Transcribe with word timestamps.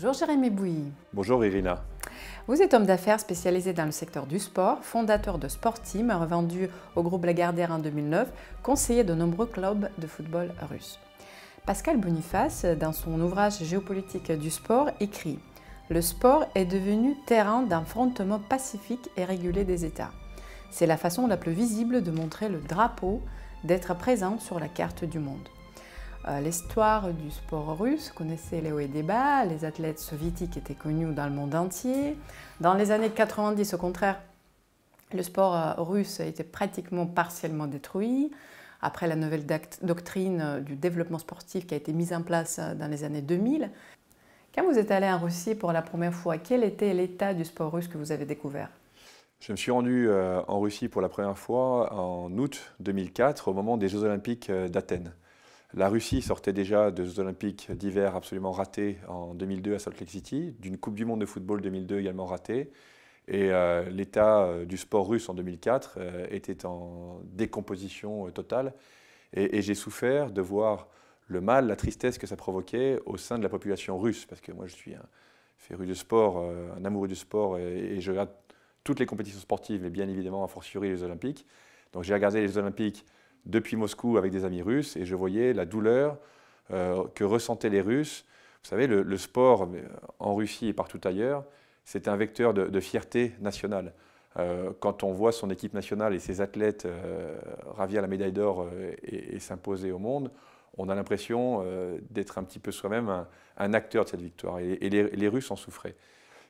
Bonjour 0.00 0.12
Jérémy 0.12 0.50
Bouilly. 0.50 0.92
Bonjour 1.12 1.44
Irina. 1.44 1.82
Vous 2.46 2.62
êtes 2.62 2.72
homme 2.72 2.86
d'affaires 2.86 3.18
spécialisé 3.18 3.72
dans 3.72 3.84
le 3.84 3.90
secteur 3.90 4.26
du 4.26 4.38
sport, 4.38 4.78
fondateur 4.84 5.38
de 5.38 5.48
Sporteam, 5.48 6.12
revendu 6.12 6.68
au 6.94 7.02
groupe 7.02 7.24
Lagardère 7.24 7.72
en 7.72 7.80
2009, 7.80 8.30
conseiller 8.62 9.02
de 9.02 9.12
nombreux 9.14 9.46
clubs 9.46 9.90
de 9.98 10.06
football 10.06 10.52
russes. 10.70 11.00
Pascal 11.66 11.96
Boniface, 11.98 12.64
dans 12.64 12.92
son 12.92 13.20
ouvrage 13.20 13.64
Géopolitique 13.64 14.30
du 14.30 14.50
sport, 14.50 14.88
écrit 15.00 15.40
Le 15.88 16.00
sport 16.00 16.46
est 16.54 16.64
devenu 16.64 17.16
terrain 17.26 17.62
d'affrontement 17.62 18.38
pacifique 18.38 19.10
et 19.16 19.24
régulé 19.24 19.64
des 19.64 19.84
États. 19.84 20.12
C'est 20.70 20.86
la 20.86 20.96
façon 20.96 21.26
la 21.26 21.36
plus 21.36 21.50
visible 21.50 22.04
de 22.04 22.12
montrer 22.12 22.48
le 22.48 22.60
drapeau, 22.60 23.20
d'être 23.64 23.96
présent 23.98 24.38
sur 24.38 24.60
la 24.60 24.68
carte 24.68 25.04
du 25.04 25.18
monde. 25.18 25.48
Euh, 26.26 26.40
l'histoire 26.40 27.12
du 27.12 27.30
sport 27.30 27.78
russe 27.78 28.10
connaissait 28.10 28.60
les 28.60 28.72
hauts 28.72 28.80
et 28.80 29.02
bas, 29.02 29.44
les 29.44 29.64
athlètes 29.64 30.00
soviétiques 30.00 30.56
étaient 30.56 30.74
connus 30.74 31.14
dans 31.14 31.26
le 31.26 31.32
monde 31.32 31.54
entier. 31.54 32.16
Dans 32.60 32.74
les 32.74 32.90
années 32.90 33.10
90, 33.10 33.74
au 33.74 33.78
contraire, 33.78 34.20
le 35.14 35.22
sport 35.22 35.54
euh, 35.54 35.82
russe 35.82 36.20
a 36.20 36.24
été 36.24 36.42
pratiquement 36.42 37.06
partiellement 37.06 37.66
détruit. 37.66 38.32
Après 38.82 39.06
la 39.06 39.16
nouvelle 39.16 39.44
doctrine 39.82 40.40
euh, 40.40 40.60
du 40.60 40.74
développement 40.74 41.18
sportif 41.18 41.66
qui 41.66 41.74
a 41.74 41.76
été 41.76 41.92
mise 41.92 42.12
en 42.12 42.22
place 42.22 42.58
dans 42.58 42.90
les 42.90 43.04
années 43.04 43.22
2000, 43.22 43.70
quand 44.54 44.64
vous 44.64 44.78
êtes 44.78 44.90
allé 44.90 45.06
en 45.06 45.18
Russie 45.18 45.54
pour 45.54 45.72
la 45.72 45.82
première 45.82 46.14
fois, 46.14 46.36
quel 46.36 46.64
était 46.64 46.92
l'état 46.94 47.32
du 47.32 47.44
sport 47.44 47.72
russe 47.72 47.86
que 47.86 47.96
vous 47.96 48.10
avez 48.10 48.24
découvert? 48.24 48.70
Je 49.40 49.52
me 49.52 49.56
suis 49.56 49.70
rendu 49.70 50.10
en 50.10 50.58
Russie 50.58 50.88
pour 50.88 51.00
la 51.00 51.08
première 51.08 51.38
fois 51.38 51.92
en 51.92 52.28
août 52.38 52.74
2004, 52.80 53.46
au 53.46 53.54
moment 53.54 53.76
des 53.76 53.88
Jeux 53.88 54.02
olympiques 54.02 54.50
d'Athènes. 54.50 55.12
La 55.74 55.88
Russie 55.88 56.22
sortait 56.22 56.54
déjà 56.54 56.90
de 56.90 57.04
Jeux 57.04 57.20
olympiques 57.20 57.70
d'hiver 57.72 58.16
absolument 58.16 58.52
ratés 58.52 58.98
en 59.06 59.34
2002 59.34 59.74
à 59.74 59.78
Salt 59.78 60.00
Lake 60.00 60.10
City, 60.10 60.56
d'une 60.58 60.78
Coupe 60.78 60.94
du 60.94 61.04
monde 61.04 61.20
de 61.20 61.26
football 61.26 61.60
2002 61.60 61.98
également 61.98 62.24
ratée. 62.24 62.70
Et 63.28 63.52
euh, 63.52 63.88
l'état 63.90 64.44
euh, 64.44 64.64
du 64.64 64.78
sport 64.78 65.06
russe 65.06 65.28
en 65.28 65.34
2004 65.34 65.96
euh, 65.98 66.26
était 66.30 66.64
en 66.64 67.20
décomposition 67.24 68.30
totale. 68.30 68.72
Et, 69.34 69.60
j'ai 69.60 69.74
souffert 69.74 70.30
de 70.30 70.40
voir 70.40 70.88
le 71.26 71.42
mal, 71.42 71.66
la 71.66 71.76
tristesse 71.76 72.16
que 72.16 72.26
ça 72.26 72.36
provoquait 72.36 72.98
au 73.04 73.18
sein 73.18 73.36
de 73.36 73.42
la 73.42 73.50
population 73.50 73.98
russe. 73.98 74.24
Parce 74.24 74.40
que 74.40 74.52
moi, 74.52 74.66
je 74.66 74.74
suis 74.74 74.94
un 74.94 75.04
féru 75.58 75.86
de 75.86 75.92
sport, 75.92 76.38
un 76.78 76.82
amoureux 76.86 77.08
du 77.08 77.14
sport, 77.14 77.58
et, 77.58 78.00
je 78.00 78.10
regarde 78.10 78.30
toutes 78.84 79.00
les 79.00 79.06
compétitions 79.06 79.40
sportives, 79.40 79.82
mais 79.82 79.90
bien 79.90 80.08
évidemment, 80.08 80.44
a 80.44 80.48
fortiori 80.48 80.88
les 80.88 81.02
Olympiques. 81.02 81.44
Donc 81.92 82.04
j'ai 82.04 82.14
regardé 82.14 82.40
les 82.40 82.56
Olympiques 82.56 83.04
depuis 83.48 83.76
Moscou 83.76 84.18
avec 84.18 84.30
des 84.30 84.44
amis 84.44 84.62
russes 84.62 84.96
et 84.96 85.04
je 85.04 85.14
voyais 85.14 85.52
la 85.52 85.64
douleur 85.64 86.18
euh, 86.70 87.04
que 87.14 87.24
ressentaient 87.24 87.70
les 87.70 87.80
Russes. 87.80 88.26
Vous 88.62 88.68
savez, 88.68 88.86
le, 88.86 89.16
sport 89.16 89.62
euh, 89.62 89.80
en 90.18 90.34
Russie 90.34 90.68
et 90.68 90.72
partout 90.74 91.00
ailleurs, 91.04 91.44
c'est 91.84 92.08
un 92.08 92.16
vecteur 92.16 92.52
de, 92.52 92.80
fierté 92.80 93.32
nationale. 93.40 93.94
Euh, 94.36 94.72
quand 94.78 95.02
on 95.02 95.12
voit 95.12 95.32
son 95.32 95.48
équipe 95.48 95.72
nationale 95.72 96.14
et 96.14 96.18
ses 96.18 96.42
athlètes 96.42 96.86
ravir 97.76 98.02
la 98.02 98.08
médaille 98.08 98.32
d'or 98.32 98.68
et, 99.02 99.38
s'imposer 99.40 99.90
au 99.90 99.98
monde, 99.98 100.30
on 100.76 100.90
a 100.90 100.94
l'impression 100.94 101.64
d'être 102.10 102.36
un 102.36 102.44
petit 102.44 102.58
peu 102.58 102.70
soi-même 102.70 103.24
un, 103.56 103.72
acteur 103.72 104.04
de 104.04 104.10
cette 104.10 104.20
victoire. 104.20 104.58
Et, 104.58 104.90
les, 104.90 105.28
Russes 105.28 105.50
en 105.50 105.56
souffraient. 105.56 105.96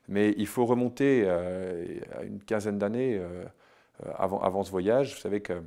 Mais 0.08 0.34
il 0.36 0.48
faut 0.48 0.66
remonter 0.66 1.28
à 1.28 2.24
une 2.24 2.40
quinzaine 2.40 2.78
d'années 2.78 3.22
avant, 4.16 4.40
avant, 4.40 4.64
ce 4.64 4.72
voyage. 4.72 5.14
Vous 5.14 5.20
savez 5.20 5.40
que 5.40 5.62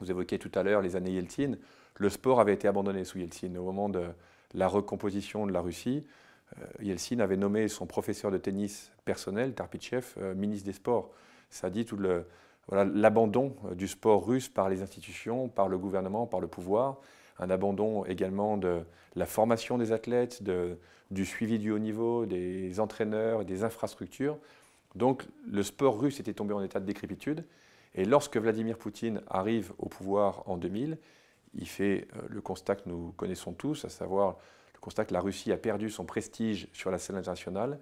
vous 0.00 0.10
évoquiez 0.10 0.38
tout 0.38 0.50
à 0.54 0.62
l'heure 0.62 0.82
les 0.82 0.96
années 0.96 1.12
Yeltsin. 1.12 1.52
Le 1.96 2.08
sport 2.08 2.40
avait 2.40 2.54
été 2.54 2.68
abandonné 2.68 3.04
sous 3.04 3.18
Yeltsin. 3.18 3.54
Au 3.56 3.64
moment 3.64 3.88
de 3.88 4.06
la 4.54 4.68
recomposition 4.68 5.46
de 5.46 5.52
la 5.52 5.60
Russie, 5.60 6.04
euh, 6.58 6.64
Yeltsin 6.82 7.20
avait 7.20 7.36
nommé 7.36 7.68
son 7.68 7.86
professeur 7.86 8.30
de 8.30 8.38
tennis 8.38 8.90
personnel, 9.04 9.54
Tarpichev, 9.54 10.14
euh, 10.18 10.34
ministre 10.34 10.66
des 10.66 10.72
Sports. 10.72 11.10
Ça 11.50 11.70
dit 11.70 11.84
tout 11.84 11.96
le, 11.96 12.26
l'abandon 12.70 13.56
euh, 13.66 13.74
du 13.74 13.88
sport 13.88 14.26
russe 14.26 14.48
par 14.48 14.68
les 14.68 14.82
institutions, 14.82 15.48
par 15.48 15.68
le 15.68 15.78
gouvernement, 15.78 16.26
par 16.26 16.40
le 16.40 16.46
pouvoir, 16.46 17.00
un 17.38 17.50
abandon 17.50 18.04
également 18.04 18.56
de 18.56 18.82
la 19.16 19.26
formation 19.26 19.78
des 19.78 19.92
athlètes, 19.92 20.42
du 21.10 21.26
suivi 21.26 21.58
du 21.58 21.70
haut 21.72 21.78
niveau, 21.78 22.26
des 22.26 22.78
entraîneurs 22.78 23.44
des 23.44 23.64
infrastructures. 23.64 24.38
Donc 24.94 25.26
le 25.50 25.62
sport 25.64 26.00
russe 26.00 26.20
était 26.20 26.32
tombé 26.32 26.54
en 26.54 26.62
état 26.62 26.78
de 26.78 26.86
décrépitude 26.86 27.44
et 27.94 28.04
lorsque 28.04 28.36
Vladimir 28.36 28.76
Poutine 28.76 29.22
arrive 29.28 29.72
au 29.78 29.88
pouvoir 29.88 30.42
en 30.48 30.56
2000, 30.56 30.98
il 31.54 31.68
fait 31.68 32.08
euh, 32.16 32.22
le 32.28 32.40
constat 32.40 32.76
que 32.76 32.88
nous 32.88 33.12
connaissons 33.16 33.52
tous, 33.52 33.84
à 33.84 33.88
savoir 33.88 34.36
le 34.74 34.80
constat 34.80 35.04
que 35.04 35.12
la 35.12 35.20
Russie 35.20 35.52
a 35.52 35.56
perdu 35.56 35.90
son 35.90 36.04
prestige 36.04 36.68
sur 36.72 36.90
la 36.90 36.98
scène 36.98 37.16
internationale 37.16 37.78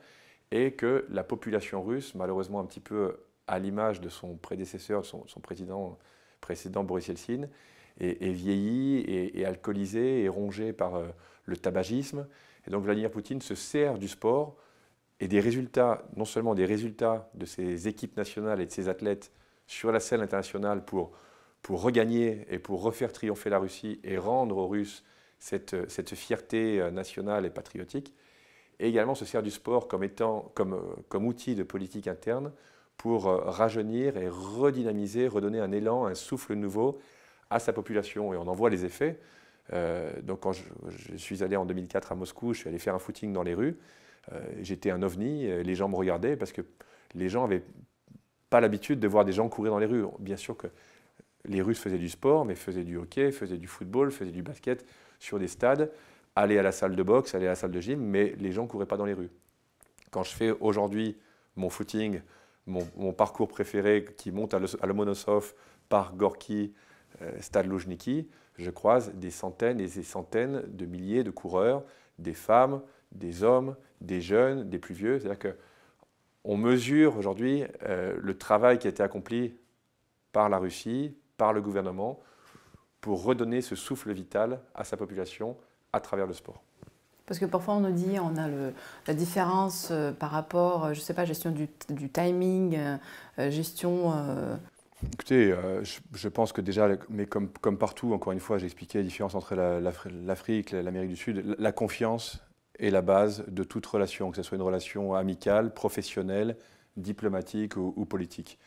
et 0.50 0.72
que 0.72 1.06
la 1.08 1.24
population 1.24 1.82
russe, 1.82 2.14
malheureusement 2.14 2.60
un 2.60 2.66
petit 2.66 2.80
peu 2.80 3.16
à 3.46 3.58
l'image 3.58 4.00
de 4.00 4.08
son 4.08 4.36
prédécesseur, 4.36 5.04
son, 5.06 5.24
président 5.42 5.98
précédent 6.40 6.84
Boris 6.84 7.08
Yeltsin, 7.08 7.48
est, 7.98 8.32
vieilli 8.32 9.00
et, 9.06 9.44
alcoolisé 9.44 10.22
et 10.22 10.28
rongé 10.28 10.72
par 10.72 10.96
euh, 10.96 11.08
le 11.44 11.56
tabagisme. 11.56 12.26
Et 12.66 12.70
donc 12.70 12.84
Vladimir 12.84 13.10
Poutine 13.10 13.40
se 13.40 13.54
sert 13.54 13.98
du 13.98 14.08
sport 14.08 14.56
et 15.20 15.28
des 15.28 15.40
résultats, 15.40 16.04
non 16.16 16.24
seulement 16.24 16.54
des 16.54 16.64
résultats 16.64 17.30
de 17.34 17.46
ses 17.46 17.88
équipes 17.88 18.16
nationales 18.16 18.60
et 18.60 18.66
de 18.66 18.70
ses 18.70 18.88
athlètes 18.88 19.32
sur 19.66 19.92
la 19.92 20.00
scène 20.00 20.20
internationale 20.20 20.84
pour, 20.84 21.12
pour 21.62 21.82
regagner 21.82 22.46
et 22.50 22.58
pour 22.58 22.82
refaire 22.82 23.12
triompher 23.12 23.50
la 23.50 23.58
Russie 23.58 24.00
et 24.04 24.18
rendre 24.18 24.56
aux 24.56 24.68
Russes 24.68 25.04
cette, 25.42 25.90
cette 25.90 26.14
fierté 26.14 26.80
euh, 26.80 26.92
nationale 26.92 27.44
et 27.44 27.50
patriotique, 27.50 28.14
et 28.78 28.88
également 28.88 29.16
se 29.16 29.24
sert 29.24 29.42
du 29.42 29.50
sport 29.50 29.88
comme, 29.88 30.04
étant, 30.04 30.52
comme, 30.54 30.74
euh, 30.74 31.02
comme 31.08 31.26
outil 31.26 31.56
de 31.56 31.64
politique 31.64 32.06
interne 32.06 32.52
pour 32.96 33.26
euh, 33.26 33.38
rajeunir 33.38 34.16
et 34.16 34.28
redynamiser, 34.28 35.26
redonner 35.26 35.58
un 35.58 35.72
élan, 35.72 36.06
un 36.06 36.14
souffle 36.14 36.54
nouveau 36.54 37.00
à 37.50 37.58
sa 37.58 37.72
population. 37.72 38.32
Et 38.32 38.36
on 38.36 38.46
en 38.46 38.54
voit 38.54 38.70
les 38.70 38.84
effets. 38.84 39.18
donc 40.22 40.40
quand 40.40 40.52
je, 40.52 41.16
suis 41.16 41.42
allé 41.42 41.56
en 41.56 41.66
2004 41.66 42.12
à 42.12 42.14
Moscou, 42.14 42.54
je 42.54 42.60
suis 42.60 42.68
allé 42.68 42.78
faire 42.78 42.94
un 42.94 42.98
footing 42.98 43.32
dans 43.32 43.42
les 43.42 43.54
rues. 43.54 43.76
J'étais 44.60 44.90
un 44.90 45.02
ovni, 45.02 45.46
les 45.62 45.74
gens 45.74 45.88
me 45.88 45.96
regardaient 45.96 46.36
parce 46.36 46.52
que 46.52 46.62
les 47.14 47.28
gens 47.28 47.44
avaient 47.44 47.62
pas 48.52 48.60
l'habitude 48.60 49.00
de 49.00 49.08
voir 49.08 49.24
des 49.24 49.32
gens 49.32 49.48
courir 49.48 49.72
dans 49.72 49.78
les 49.78 49.86
rues. 49.86 50.04
Bien 50.18 50.36
sûr 50.36 50.58
que 50.58 50.66
les 51.46 51.62
Russes 51.62 51.78
faisaient 51.78 51.96
du 51.96 52.10
sport, 52.10 52.44
mais 52.44 52.54
faisaient 52.54 52.84
du 52.84 52.98
hockey, 52.98 53.32
faisaient 53.32 53.56
du 53.56 53.66
football, 53.66 54.12
faisaient 54.12 54.30
du 54.30 54.42
basket 54.42 54.84
sur 55.18 55.38
des 55.38 55.48
stades, 55.48 55.90
allaient 56.36 56.58
à 56.58 56.62
la 56.62 56.70
salle 56.70 56.94
de 56.94 57.02
boxe, 57.02 57.34
allaient 57.34 57.46
à 57.46 57.52
la 57.52 57.56
salle 57.56 57.70
de 57.70 57.80
gym, 57.80 57.98
mais 57.98 58.34
les 58.38 58.52
gens 58.52 58.64
ne 58.64 58.68
couraient 58.68 58.84
pas 58.84 58.98
dans 58.98 59.06
les 59.06 59.14
rues. 59.14 59.30
Quand 60.10 60.22
je 60.22 60.34
fais 60.34 60.50
aujourd'hui 60.50 61.16
mon 61.56 61.70
footing, 61.70 62.20
mon, 62.66 63.12
parcours 63.14 63.48
préféré 63.48 64.04
qui 64.18 64.30
monte 64.30 64.52
à, 64.52 64.86
Lomonosov 64.86 65.54
par 65.88 66.14
Gorky, 66.14 66.74
euh, 67.22 67.32
Stade 67.40 67.66
Loujniki, 67.66 68.28
je 68.58 68.70
croise 68.70 69.14
des 69.14 69.30
centaines 69.30 69.80
et 69.80 69.86
des 69.86 70.02
centaines 70.02 70.62
de 70.66 70.84
milliers 70.84 71.24
de 71.24 71.30
coureurs, 71.30 71.84
des 72.18 72.34
femmes, 72.34 72.82
des 73.12 73.44
hommes, 73.44 73.76
des 74.02 74.20
jeunes, 74.20 74.68
des 74.68 74.78
plus 74.78 74.94
vieux. 74.94 75.18
C'est-à-dire 75.18 75.38
que 75.38 75.56
on 76.44 76.56
mesure 76.56 77.16
aujourd'hui 77.16 77.64
euh, 77.84 78.14
le 78.20 78.36
travail 78.36 78.78
qui 78.78 78.86
a 78.86 78.90
été 78.90 79.02
accompli 79.02 79.54
par 80.32 80.48
la 80.48 80.58
Russie, 80.58 81.14
par 81.36 81.52
le 81.52 81.60
gouvernement, 81.60 82.20
pour 83.00 83.24
redonner 83.24 83.60
ce 83.60 83.76
souffle 83.76 84.12
vital 84.12 84.60
à 84.74 84.84
sa 84.84 84.96
population 84.96 85.56
à 85.92 86.00
travers 86.00 86.26
le 86.26 86.32
sport. 86.32 86.62
Parce 87.26 87.38
que 87.38 87.46
parfois 87.46 87.74
on 87.74 87.80
nous 87.80 87.92
dit 87.92 88.18
on 88.18 88.36
a 88.36 88.48
la 89.06 89.14
différence 89.14 89.88
euh, 89.90 90.12
par 90.12 90.30
rapport, 90.30 90.86
euh, 90.86 90.92
je 90.94 90.98
ne 90.98 91.04
sais 91.04 91.14
pas, 91.14 91.24
gestion 91.24 91.50
du, 91.50 91.68
timing, 92.08 92.78
gestion. 93.38 94.12
Écoutez, 95.12 95.54
je, 95.82 96.28
pense 96.28 96.52
que 96.52 96.60
déjà, 96.60 96.88
mais 97.08 97.26
comme, 97.26 97.48
comme 97.60 97.76
partout, 97.76 98.12
encore 98.12 98.32
une 98.32 98.40
fois, 98.40 98.58
j'ai 98.58 98.66
expliqué 98.66 98.98
la 98.98 99.04
différence 99.04 99.34
entre 99.34 99.56
l'Afrique, 100.24 100.70
l'Amérique 100.70 101.10
du 101.10 101.16
Sud, 101.16 101.56
la 101.58 101.72
confiance 101.72 102.40
est 102.78 102.90
la 102.90 103.02
base 103.02 103.44
de 103.48 103.64
toute 103.64 103.86
relation, 103.86 104.30
que 104.30 104.36
ce 104.36 104.42
soit 104.42 104.56
une 104.56 104.62
relation 104.62 105.14
amicale, 105.14 105.72
professionnelle, 105.74 106.56
diplomatique 106.96 107.76
ou, 107.76 108.04
politique. 108.04 108.58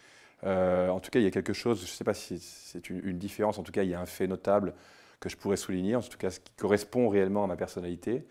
Euh, 0.44 0.90
en 0.90 1.00
tout 1.00 1.12
cas, 1.12 1.19
il 1.19 1.24
y 1.24 1.28
a 1.28 1.31
quelque 1.31 1.54
chose, 1.54 1.80
je 1.80 1.84
ne 1.84 1.88
sais 1.88 2.04
pas 2.04 2.13
si 2.13 2.40
c'est 2.40 2.90
une, 2.90 3.18
différence, 3.18 3.57
en 3.57 3.63
tout 3.63 3.72
cas, 3.72 3.84
il 3.84 3.90
y 3.90 3.94
a 3.94 4.00
un 4.00 4.06
fait 4.06 4.28
notable 4.28 4.74
que 5.19 5.30
je 5.30 5.38
pourrais 5.38 5.57
souligner, 5.57 5.96
en 5.96 6.02
tout 6.02 6.18
cas, 6.18 6.30
ce 6.30 6.40
qui 6.40 6.52
correspond 6.57 7.10
réellement 7.10 7.44
à 7.44 7.48
ma 7.48 7.56
personnalité. 7.56 8.25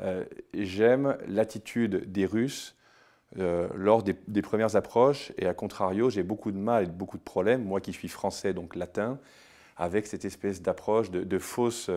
Euh, 0.00 0.24
j'aime 0.54 1.16
l'attitude 1.26 2.10
des 2.10 2.26
Russes 2.26 2.76
euh, 3.38 3.68
lors 3.74 4.02
des, 4.02 4.42
premières 4.42 4.76
approches, 4.76 5.32
et 5.36 5.46
à 5.46 5.54
contrario, 5.54 6.10
j'ai 6.10 6.22
beaucoup 6.22 6.50
de 6.50 6.56
mal 6.56 6.84
et 6.84 6.86
beaucoup 6.86 7.18
de 7.18 7.22
problèmes, 7.22 7.64
moi 7.64 7.80
qui 7.80 7.92
suis 7.92 8.08
français, 8.08 8.54
donc 8.54 8.74
latin, 8.74 9.18
avec 9.78 10.06
cette 10.06 10.24
espèce 10.24 10.60
d'approche 10.60 11.10
de, 11.10 11.22
de, 11.22 11.38
fausse, 11.38 11.90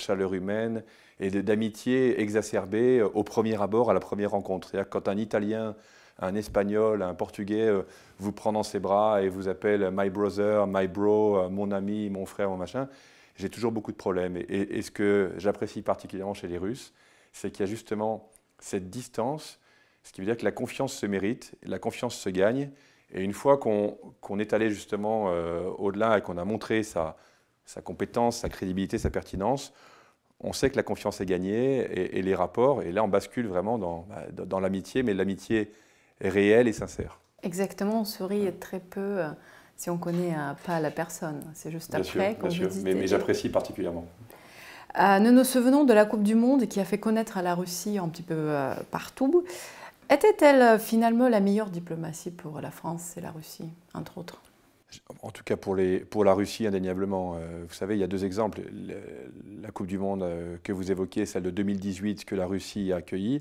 chaleur 0.00 0.34
humaine 0.34 0.82
et 1.20 1.30
d'amitié 1.30 2.20
exacerbée 2.20 2.98
euh, 2.98 3.08
au 3.14 3.22
premier 3.22 3.60
abord, 3.62 3.90
à 3.90 3.94
la 3.94 4.00
première 4.00 4.32
rencontre. 4.32 4.68
C'est-à-dire 4.68 4.90
quand 4.90 5.08
un 5.08 5.16
Italien, 5.16 5.76
un 6.18 6.34
Espagnol, 6.34 7.02
un 7.02 7.14
Portugais 7.14 7.68
euh, 7.68 7.82
vous 8.18 8.32
prend 8.32 8.52
dans 8.52 8.64
ses 8.64 8.80
bras 8.80 9.22
et 9.22 9.28
vous 9.28 9.48
appelle 9.48 9.90
my 9.92 10.10
brother, 10.10 10.66
my 10.66 10.88
bro, 10.88 11.38
euh, 11.38 11.48
mon 11.48 11.70
ami, 11.70 12.10
mon 12.10 12.26
frère, 12.26 12.50
mon 12.50 12.56
machin, 12.56 12.88
j'ai 13.36 13.48
toujours 13.48 13.72
beaucoup 13.72 13.92
de 13.92 13.96
problèmes. 13.96 14.36
Et, 14.36 14.82
ce 14.82 14.90
que 14.90 15.32
j'apprécie 15.38 15.82
particulièrement 15.82 16.34
chez 16.34 16.48
les 16.48 16.58
Russes, 16.58 16.92
c'est 17.32 17.50
qu'il 17.50 17.60
y 17.60 17.68
a 17.68 17.70
justement 17.70 18.28
cette 18.58 18.90
distance, 18.90 19.58
ce 20.02 20.12
qui 20.12 20.20
veut 20.20 20.26
dire 20.26 20.36
que 20.36 20.44
la 20.44 20.52
confiance 20.52 20.92
se 20.92 21.06
mérite, 21.06 21.54
la 21.62 21.78
confiance 21.78 22.16
se 22.16 22.28
gagne. 22.28 22.70
Et 23.14 23.22
une 23.22 23.32
fois 23.32 23.58
qu'on 23.58 24.38
est 24.38 24.52
allé 24.52 24.70
justement 24.70 25.26
euh, 25.28 25.68
au-delà 25.78 26.18
et 26.18 26.20
qu'on 26.22 26.38
a 26.38 26.44
montré 26.44 26.82
sa, 26.82 27.16
compétence, 27.84 28.38
sa 28.38 28.48
crédibilité, 28.48 28.98
sa 28.98 29.10
pertinence, 29.10 29.72
on 30.40 30.52
sait 30.52 30.70
que 30.70 30.76
la 30.76 30.82
confiance 30.82 31.20
est 31.20 31.26
gagnée 31.26 32.16
et, 32.16 32.22
les 32.22 32.34
rapports, 32.34 32.82
et 32.82 32.90
là 32.90 33.04
on 33.04 33.08
bascule 33.08 33.46
vraiment 33.46 33.78
dans, 33.78 34.06
bah, 34.08 34.44
dans 34.44 34.58
l'amitié, 34.58 35.02
mais 35.02 35.14
l'amitié 35.14 35.70
réelle 36.20 36.66
et 36.66 36.72
sincère. 36.72 37.20
Exactement, 37.42 38.00
on 38.00 38.04
sourit 38.04 38.52
très 38.58 38.80
peu 38.80 39.00
euh, 39.00 39.28
si 39.76 39.90
on 39.90 39.94
ne 39.94 40.00
connaît 40.00 40.34
euh, 40.34 40.54
pas 40.66 40.80
la 40.80 40.90
personne. 40.90 41.42
C'est 41.54 41.70
juste 41.70 41.94
après 41.94 42.34
qu'on 42.34 42.48
Bien 42.48 42.70
sûr, 42.70 42.70
mais, 42.82 43.06
j'apprécie 43.06 43.50
particulièrement. 43.50 44.06
nous 44.98 45.30
nous 45.30 45.44
souvenons 45.44 45.84
de 45.84 45.92
la 45.92 46.06
Coupe 46.06 46.22
du 46.22 46.34
Monde 46.34 46.66
qui 46.66 46.80
a 46.80 46.84
fait 46.84 46.98
connaître 46.98 47.36
à 47.36 47.42
la 47.42 47.54
Russie 47.54 47.98
un 47.98 48.08
petit 48.08 48.22
peu 48.22 48.52
partout. 48.90 49.44
Était-elle 50.12 50.60
euh, 50.60 50.78
finalement 50.78 51.30
la 51.30 51.40
meilleure 51.40 51.70
diplomatie 51.70 52.30
pour 52.30 52.60
la 52.60 52.70
France 52.70 53.16
et 53.16 53.22
la 53.22 53.30
Russie, 53.30 53.70
entre 53.94 54.18
autres? 54.18 54.42
En 55.22 55.30
tout 55.30 55.42
cas 55.42 55.56
pour, 55.56 55.74
la 55.74 56.34
Russie, 56.34 56.66
indéniablement. 56.66 57.36
Euh, 57.36 57.64
vous 57.66 57.72
savez, 57.72 57.96
il 57.96 58.00
y 58.00 58.04
a 58.04 58.06
deux 58.06 58.26
exemples. 58.26 58.60
La 59.62 59.70
Coupe 59.70 59.86
du 59.86 59.96
Monde 59.96 60.22
euh, 60.22 60.58
que 60.62 60.72
vous 60.72 60.90
évoquez, 60.90 61.24
celle 61.24 61.44
de 61.44 61.50
2018 61.50 62.26
que 62.26 62.34
la 62.34 62.44
Russie 62.44 62.92
a 62.92 62.96
accueillie, 62.96 63.40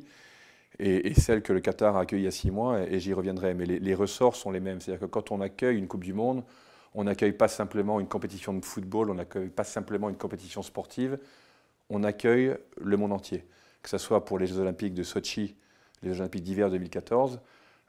et, 0.79 1.13
celle 1.13 1.41
que 1.41 1.51
le 1.51 1.59
Qatar 1.59 1.97
a 1.97 2.01
accueillie 2.01 2.21
il 2.21 2.25
y 2.25 2.29
a 2.29 2.31
six 2.31 2.51
mois, 2.51 2.79
et 2.79 3.01
j'y 3.01 3.11
reviendrai. 3.11 3.53
Mais 3.53 3.65
les, 3.65 3.95
ressorts 3.95 4.37
sont 4.37 4.49
les 4.49 4.61
mêmes. 4.61 4.79
C'est-à-dire 4.79 5.01
que 5.01 5.11
quand 5.11 5.31
on 5.31 5.41
accueille 5.41 5.77
une 5.77 5.89
Coupe 5.89 6.05
du 6.05 6.13
Monde, 6.13 6.41
on 6.95 7.03
n'accueille 7.03 7.33
pas 7.33 7.49
simplement 7.49 7.99
une 7.99 8.07
compétition 8.07 8.53
de 8.53 8.63
football, 8.63 9.09
on 9.09 9.15
n'accueille 9.15 9.49
pas 9.49 9.65
simplement 9.65 10.07
une 10.07 10.15
compétition 10.15 10.61
sportive, 10.61 11.19
on 11.89 12.05
accueille 12.05 12.55
le 12.79 12.95
monde 12.95 13.11
entier. 13.11 13.43
Que 13.83 13.89
ce 13.89 13.97
soit 13.97 14.23
pour 14.23 14.39
les 14.39 14.47
Jeux 14.47 14.59
Olympiques 14.59 14.93
de 14.93 15.03
Sochi 15.03 15.55
les 16.03 16.19
Olympiques 16.19 16.43
d'hiver 16.43 16.69
2014, 16.69 17.39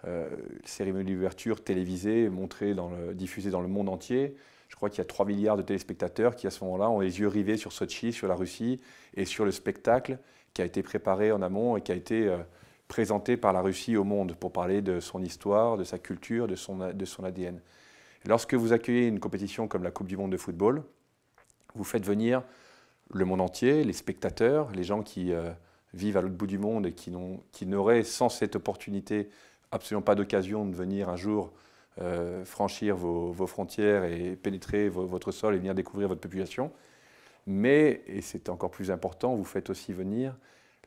euh, 0.06 0.29
cérémonie 0.64 1.12
d'ouverture 1.12 1.62
télévisée, 1.62 2.29
montrée 2.29 2.75
diffusée 3.14 3.50
dans 3.50 3.61
le 3.61 3.69
monde 3.69 3.88
entier. 3.88 4.35
Je 4.69 4.76
crois 4.76 4.91
qu'il 4.91 4.99
y 4.99 5.03
a 5.03 5.05
3 5.05 5.26
milliards 5.26 5.56
de 5.56 5.62
téléspectateurs 5.62 6.35
qui, 6.35 6.47
à 6.47 6.50
ce 6.50 6.64
moment-là, 6.64 6.91
ont 6.91 7.00
les 7.00 7.20
yeux 7.20 7.29
rivés 7.29 7.56
sur 7.56 7.73
Sochi, 7.73 8.12
sur 8.12 8.26
la 8.26 8.35
Russie 8.35 8.81
et 9.14 9.25
sur 9.25 9.44
le 9.44 9.53
spectacle 9.53 10.19
qui 10.55 10.62
a 10.62 10.64
été 10.64 10.82
préparé 10.82 11.32
en 11.32 11.43
amont 11.43 11.76
et 11.76 11.82
qui 11.82 11.93
a 11.93 11.94
été 11.94 12.26
euh, 12.26 12.38
présenté 12.88 13.37
par 13.37 13.53
la 13.53 13.61
Russie 13.61 13.97
au 13.97 14.05
monde 14.05 14.35
pour 14.35 14.53
parler 14.53 14.82
de 14.82 15.00
son 15.00 15.23
histoire, 15.23 15.76
de 15.76 15.85
sa 15.85 15.99
culture, 15.99 16.47
de 16.47 16.56
son, 16.56 16.93
de 16.93 17.05
son 17.05 17.25
ADN. 17.25 17.61
lorsque 18.26 18.55
vous 18.55 18.73
accueillez 18.73 19.06
une 19.06 19.20
compétition 19.20 19.69
comme 19.69 19.82
la 19.82 19.91
Coupe 19.91 20.08
du 20.08 20.17
Monde 20.17 20.32
de 20.32 20.37
football, 20.37 20.82
vous 21.75 21.85
faites 21.85 22.05
venir 22.05 22.43
le 23.11 23.25
monde 23.25 23.41
entier, 23.41 23.85
les 23.85 23.93
spectateurs, 23.93 24.70
les 24.73 24.85
gens 24.85 25.03
qui 25.03 25.32
euh, 25.32 25.50
vivent 25.94 26.17
à 26.17 26.23
l'autre 26.23 26.35
bout 26.35 26.47
du 26.47 26.59
monde 26.59 26.87
et 26.87 26.93
qui 26.93 27.67
n'auraient 27.67 28.05
sans 28.05 28.29
cette 28.29 28.56
opportunité 28.56 29.29
absolument 29.73 30.03
pas 30.03 30.15
d'occasion 30.15 30.67
de 30.67 30.75
venir 30.75 31.09
un 31.09 31.17
jour 31.17 31.53
euh, 32.00 32.44
franchir 32.44 32.97
vos, 32.97 33.47
frontières 33.47 34.05
et 34.05 34.35
pénétrer 34.37 34.89
votre 34.89 35.31
sol 35.31 35.55
et 35.55 35.59
venir 35.59 35.75
découvrir 35.75 36.09
votre 36.09 36.21
population. 36.21 36.71
Mais, 37.47 38.03
et 38.06 38.23
c'est 38.23 38.49
encore 38.49 38.71
plus 38.71 38.91
important, 38.91 39.35
vous 39.35 39.44
faites 39.44 39.69
aussi 39.69 39.93
venir 39.93 40.37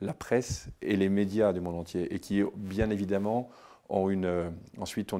la 0.02 0.14
presse 0.14 0.68
et 0.82 0.96
les 0.96 1.10
médias 1.10 1.54
du 1.54 1.62
monde 1.62 1.76
entier 1.76 2.14
et 2.14 2.20
qui, 2.20 2.44
bien 2.56 2.90
évidemment, 2.90 3.50
ont 3.90 4.10
une, 4.10 4.26
euh, 4.26 4.50
ensuite 4.80 5.12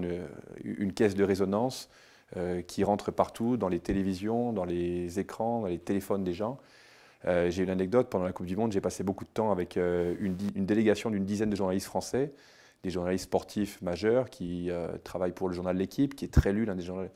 une, 0.64 0.94
caisse 0.94 1.16
de 1.16 1.24
résonance 1.24 1.90
euh, 2.36 2.62
qui 2.62 2.84
rentre 2.84 3.12
partout, 3.12 3.56
dans 3.58 3.70
les 3.70 3.80
télévisions, 3.80 4.54
dans 4.54 4.66
les 4.66 5.20
écrans, 5.20 5.62
dans 5.62 5.68
les 5.68 5.78
téléphones 5.78 6.24
des 6.24 6.34
gens. 6.34 6.58
Euh, 7.26 7.50
j'ai 7.50 7.64
une 7.64 7.70
anecdote, 7.70 8.10
pendant 8.10 8.26
la 8.26 8.34
Coupe 8.34 8.46
du 8.46 8.56
Monde, 8.56 8.72
j'ai 8.72 8.82
passé 8.82 9.04
beaucoup 9.04 9.24
de 9.24 9.30
temps 9.30 9.52
avec 9.52 9.78
euh, 9.78 10.16
une, 10.20 10.36
délégation 10.36 11.10
d'une 11.10 11.26
dizaine 11.26 11.50
de 11.50 11.56
journalistes 11.56 11.88
français, 11.88 12.34
des 12.84 12.90
journalistes 12.90 13.26
sportifs 13.26 13.82
majeurs 13.82 14.30
qui 14.30 14.70
euh, 14.70 14.98
travaillent 15.04 15.32
pour 15.32 15.50
le 15.50 15.56
journal 15.56 15.76
L'équipe, 15.76 16.16
qui 16.16 16.26
est 16.26 16.34
très 16.34 16.54
lu, 16.54 16.66
l'un 16.66 16.76
des 16.76 16.84
journaux 16.84 17.08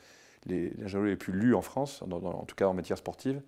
les, 0.46 0.72
plus 1.16 1.34
lus 1.34 1.54
en 1.54 1.62
France, 1.62 2.02
en 2.02 2.46
tout 2.46 2.56
cas 2.56 2.68
en 2.68 2.74
matière 2.74 2.98
sportive. 2.98 3.42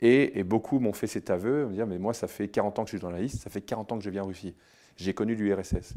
Et, 0.00 0.42
beaucoup 0.42 0.80
m'ont 0.80 0.92
fait 0.92 1.06
cet 1.06 1.30
aveu, 1.30 1.66
me 1.66 1.74
dire, 1.74 1.86
mais 1.86 1.98
moi 1.98 2.12
ça 2.14 2.26
fait 2.26 2.48
40 2.48 2.78
ans 2.78 2.84
que 2.84 2.90
je 2.90 2.96
suis 2.96 3.00
journaliste, 3.00 3.42
ça 3.42 3.50
fait 3.50 3.60
40 3.60 3.92
ans 3.92 3.98
que 3.98 4.04
je 4.04 4.10
viens 4.10 4.22
en 4.22 4.26
Russie. 4.26 4.54
J'ai 4.96 5.14
connu 5.14 5.34
l'URSS. 5.34 5.94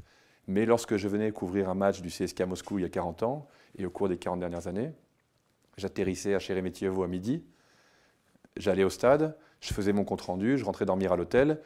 Mais 0.47 0.65
lorsque 0.65 0.95
je 0.95 1.07
venais 1.07 1.31
couvrir 1.31 1.69
un 1.69 1.73
match 1.73 2.01
du 2.01 2.09
CSK 2.09 2.41
Moscou 2.41 2.79
il 2.79 2.83
y 2.83 2.85
a 2.85 2.89
40 2.89 3.23
ans, 3.23 3.47
et 3.77 3.85
au 3.85 3.89
cours 3.89 4.09
des 4.09 4.17
40 4.17 4.39
dernières 4.39 4.67
années, 4.67 4.91
j'atterrissais 5.77 6.35
à 6.35 6.39
Sheremetyevo 6.39 7.03
à 7.03 7.07
midi, 7.07 7.43
j'allais 8.55 8.83
au 8.83 8.89
stade, 8.89 9.35
je 9.61 9.73
faisais 9.73 9.93
mon 9.93 10.03
compte 10.03 10.21
rendu, 10.21 10.57
je 10.57 10.65
rentrais 10.65 10.85
dormir 10.85 11.11
à 11.11 11.17
l'hôtel. 11.17 11.59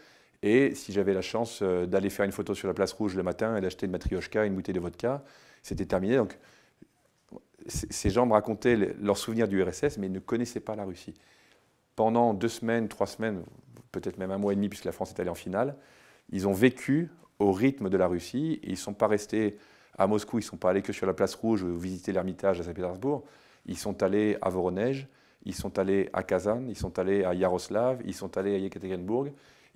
Et 0.43 0.73
si 0.73 0.91
j'avais 0.91 1.13
la 1.13 1.21
chance 1.21 1.59
euh, 1.61 1.85
d'aller 1.85 2.09
faire 2.09 2.25
une 2.25 2.31
photo 2.31 2.55
sur 2.55 2.67
la 2.67 2.73
place 2.73 2.93
rouge 2.93 3.15
le 3.15 3.23
matin 3.23 3.55
et 3.57 3.61
d'acheter 3.61 3.85
une 3.85 3.91
matrioshka, 3.91 4.45
une 4.45 4.55
bouteille 4.55 4.73
de 4.73 4.79
vodka, 4.79 5.23
c'était 5.61 5.85
terminé. 5.85 6.17
Donc, 6.17 6.37
ces 7.67 8.09
gens 8.09 8.25
me 8.25 8.33
racontaient 8.33 8.75
leurs 8.75 9.17
souvenirs 9.17 9.47
du 9.47 9.61
RSS, 9.61 9.97
mais 9.99 10.07
ils 10.07 10.11
ne 10.11 10.19
connaissaient 10.19 10.59
pas 10.59 10.75
la 10.75 10.83
Russie. 10.83 11.13
Pendant 11.95 12.33
deux 12.33 12.47
semaines, 12.47 12.87
trois 12.87 13.05
semaines, 13.05 13.43
peut-être 13.91 14.17
même 14.17 14.31
un 14.31 14.39
mois 14.39 14.53
et 14.53 14.55
demi, 14.55 14.67
puisque 14.67 14.85
la 14.85 14.91
France 14.91 15.11
est 15.11 15.19
allée 15.19 15.29
en 15.29 15.35
finale, 15.35 15.75
ils 16.31 16.47
ont 16.47 16.53
vécu 16.53 17.11
au 17.37 17.51
rythme 17.51 17.89
de 17.89 17.97
la 17.97 18.07
Russie. 18.07 18.59
Ils 18.63 18.71
ne 18.71 18.75
sont 18.75 18.93
pas 18.93 19.07
restés 19.07 19.57
à 19.97 20.07
Moscou, 20.07 20.39
ils 20.39 20.41
ne 20.41 20.47
sont 20.47 20.57
pas 20.57 20.71
allés 20.71 20.81
que 20.81 20.93
sur 20.93 21.05
la 21.05 21.13
place 21.13 21.35
rouge 21.35 21.61
ou 21.61 21.77
visiter 21.77 22.11
l'Ermitage 22.11 22.59
à 22.59 22.63
Saint-Pétersbourg. 22.63 23.23
Ils 23.67 23.77
sont 23.77 24.01
allés 24.01 24.37
à 24.41 24.49
Voronezh, 24.49 25.05
ils 25.45 25.55
sont 25.55 25.79
allés 25.79 26.09
à 26.13 26.23
Kazan, 26.23 26.63
ils 26.67 26.77
sont 26.77 26.99
allés 26.99 27.23
à 27.23 27.33
Yaroslav, 27.33 28.01
ils 28.05 28.13
sont 28.13 28.37
allés 28.37 28.55
à 28.55 28.57
Yekaterinbourg, 28.57 29.27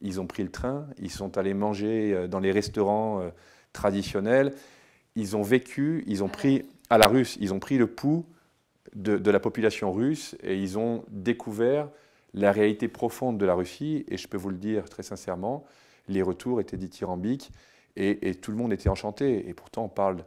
ils 0.01 0.19
ont 0.19 0.27
pris 0.27 0.43
le 0.43 0.51
train, 0.51 0.87
ils 0.99 1.11
sont 1.11 1.37
allés 1.37 1.53
manger 1.53 2.13
euh, 2.13 2.27
dans 2.27 2.39
les 2.39 2.51
restaurants 2.51 3.21
euh, 3.21 3.29
traditionnels, 3.73 4.53
ils 5.15 5.35
ont 5.35 5.41
vécu, 5.41 6.03
ils 6.07 6.23
ont 6.23 6.29
pris 6.29 6.63
à 6.89 6.97
la 6.97 7.07
russe, 7.07 7.37
ils 7.39 7.53
ont 7.53 7.59
pris 7.59 7.77
le 7.77 7.87
pouls 7.87 8.25
de, 8.95 9.31
la 9.31 9.39
population 9.39 9.91
russe 9.91 10.35
et 10.43 10.57
ils 10.57 10.77
ont 10.77 11.03
découvert 11.09 11.89
la 12.33 12.51
réalité 12.51 12.87
profonde 12.87 13.37
de 13.37 13.45
la 13.45 13.53
Russie. 13.53 14.05
Et 14.09 14.17
je 14.17 14.27
peux 14.27 14.37
vous 14.37 14.49
le 14.49 14.57
dire 14.57 14.89
très 14.89 15.03
sincèrement, 15.03 15.65
les 16.07 16.21
retours 16.21 16.59
étaient 16.61 16.77
dithyrambiques 16.77 17.51
et, 17.95 18.29
et 18.29 18.35
tout 18.35 18.51
le 18.51 18.57
monde 18.57 18.73
était 18.73 18.89
enchanté. 18.89 19.49
Et 19.49 19.53
pourtant, 19.53 19.85
on 19.85 19.89
parle 19.89 20.23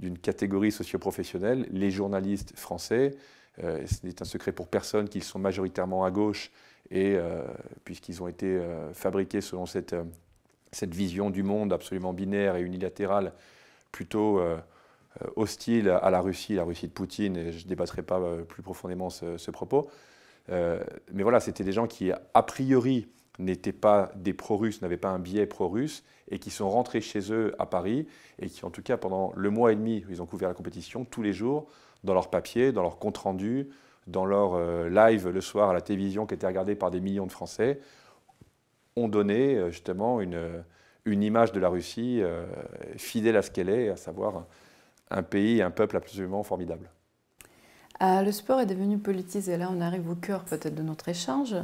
d'une 0.00 0.18
catégorie 0.18 0.72
socio-professionnelle, 0.72 1.66
les 1.70 1.90
journalistes 1.90 2.56
français, 2.56 3.16
ce 3.60 4.06
n'est 4.06 4.22
un 4.22 4.24
secret 4.24 4.52
pour 4.52 4.68
personne 4.68 5.08
qu'ils 5.08 5.24
sont 5.24 5.38
majoritairement 5.38 6.04
à 6.04 6.10
gauche 6.10 6.50
et 6.90 7.16
euh, 7.16 7.42
puisqu'ils 7.84 8.22
ont 8.22 8.28
été 8.28 8.46
euh, 8.46 8.92
fabriqués 8.92 9.40
selon 9.40 9.66
cette, 9.66 9.94
vision 10.82 11.30
du 11.30 11.42
monde 11.42 11.72
absolument 11.72 12.12
binaire 12.12 12.56
et 12.56 12.62
unilatérale, 12.62 13.32
plutôt 13.90 14.40
hostile 15.34 15.88
à 15.88 16.10
la 16.10 16.20
Russie, 16.20 16.54
la 16.54 16.62
Russie 16.62 16.88
de 16.88 16.92
Poutine, 16.92 17.36
et 17.38 17.52
je 17.52 17.64
ne 17.64 17.68
débattrai 17.68 18.02
pas 18.02 18.20
plus 18.46 18.62
profondément 18.62 19.08
ce, 19.08 19.50
propos. 19.50 19.88
mais 20.48 21.22
voilà, 21.22 21.40
c'était 21.40 21.64
des 21.64 21.72
gens 21.72 21.86
qui, 21.86 22.12
a 22.12 22.42
priori, 22.42 23.08
n'étaient 23.38 23.72
pas 23.72 24.12
des 24.14 24.34
pro-russes, 24.34 24.82
n'avaient 24.82 24.98
pas 24.98 25.08
un 25.08 25.18
biais 25.18 25.46
pro-russe, 25.46 26.04
et 26.30 26.38
qui 26.38 26.50
sont 26.50 26.68
rentrés 26.68 27.00
chez 27.00 27.32
eux 27.32 27.54
à 27.58 27.64
Paris, 27.64 28.06
et 28.38 28.48
qui, 28.48 28.64
en 28.66 28.70
tout 28.70 28.82
cas, 28.82 28.98
pendant 28.98 29.32
le 29.34 29.48
mois 29.48 29.72
et 29.72 29.76
demi 29.76 30.04
où 30.06 30.10
ils 30.10 30.20
ont 30.20 30.26
couvert 30.26 30.50
la 30.50 30.54
compétition, 30.54 31.06
tous 31.06 31.22
les 31.22 31.32
jours, 31.32 31.66
dans 32.04 32.14
leur 32.14 32.30
papier, 32.30 32.72
dans 32.72 32.82
leur 32.82 32.98
compte-rendu, 32.98 33.68
dans 34.08 34.24
leur 34.24 34.54
euh, 34.54 34.88
live 34.88 35.28
le 35.28 35.40
soir 35.40 35.70
à 35.70 35.72
la 35.72 35.80
télévision 35.80 36.26
qui 36.26 36.34
était 36.34 36.46
regardé 36.46 36.74
par 36.74 36.90
des 36.90 37.00
millions 37.00 37.26
de 37.26 37.32
Français, 37.32 37.80
ont 38.96 39.08
donné 39.08 39.56
euh, 39.56 39.70
justement 39.70 40.20
une, 40.20 40.64
une, 41.04 41.22
image 41.22 41.52
de 41.52 41.60
la 41.60 41.68
Russie 41.68 42.20
euh, 42.22 42.46
fidèle 42.96 43.36
à 43.36 43.42
ce 43.42 43.50
qu'elle 43.50 43.68
est, 43.68 43.90
à 43.90 43.96
savoir 43.96 44.46
un 45.10 45.22
pays 45.22 45.58
et 45.58 45.62
un 45.62 45.70
peuple 45.70 45.96
absolument 45.96 46.42
formidable. 46.42 46.90
le 48.00 48.30
sport 48.30 48.60
est 48.60 48.66
devenu 48.66 48.98
politisé. 48.98 49.56
Là, 49.56 49.70
on 49.72 49.80
arrive 49.80 50.08
au 50.10 50.14
cœur 50.14 50.44
peut-être 50.44 50.74
de 50.74 50.82
notre 50.82 51.08
échange. 51.08 51.54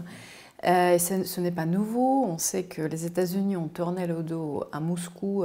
et 0.63 0.99
ce 0.99 1.41
n'est 1.41 1.51
pas 1.51 1.67
nouveau. 1.67 2.25
On 2.25 2.39
sait 2.39 2.65
que 2.65 2.81
les 2.81 3.05
États-Unis 3.05 3.57
ont 3.57 3.69
tourné 3.69 4.07
le 4.07 4.23
dos 4.23 4.65
à 4.73 4.81
Moscou 4.81 5.45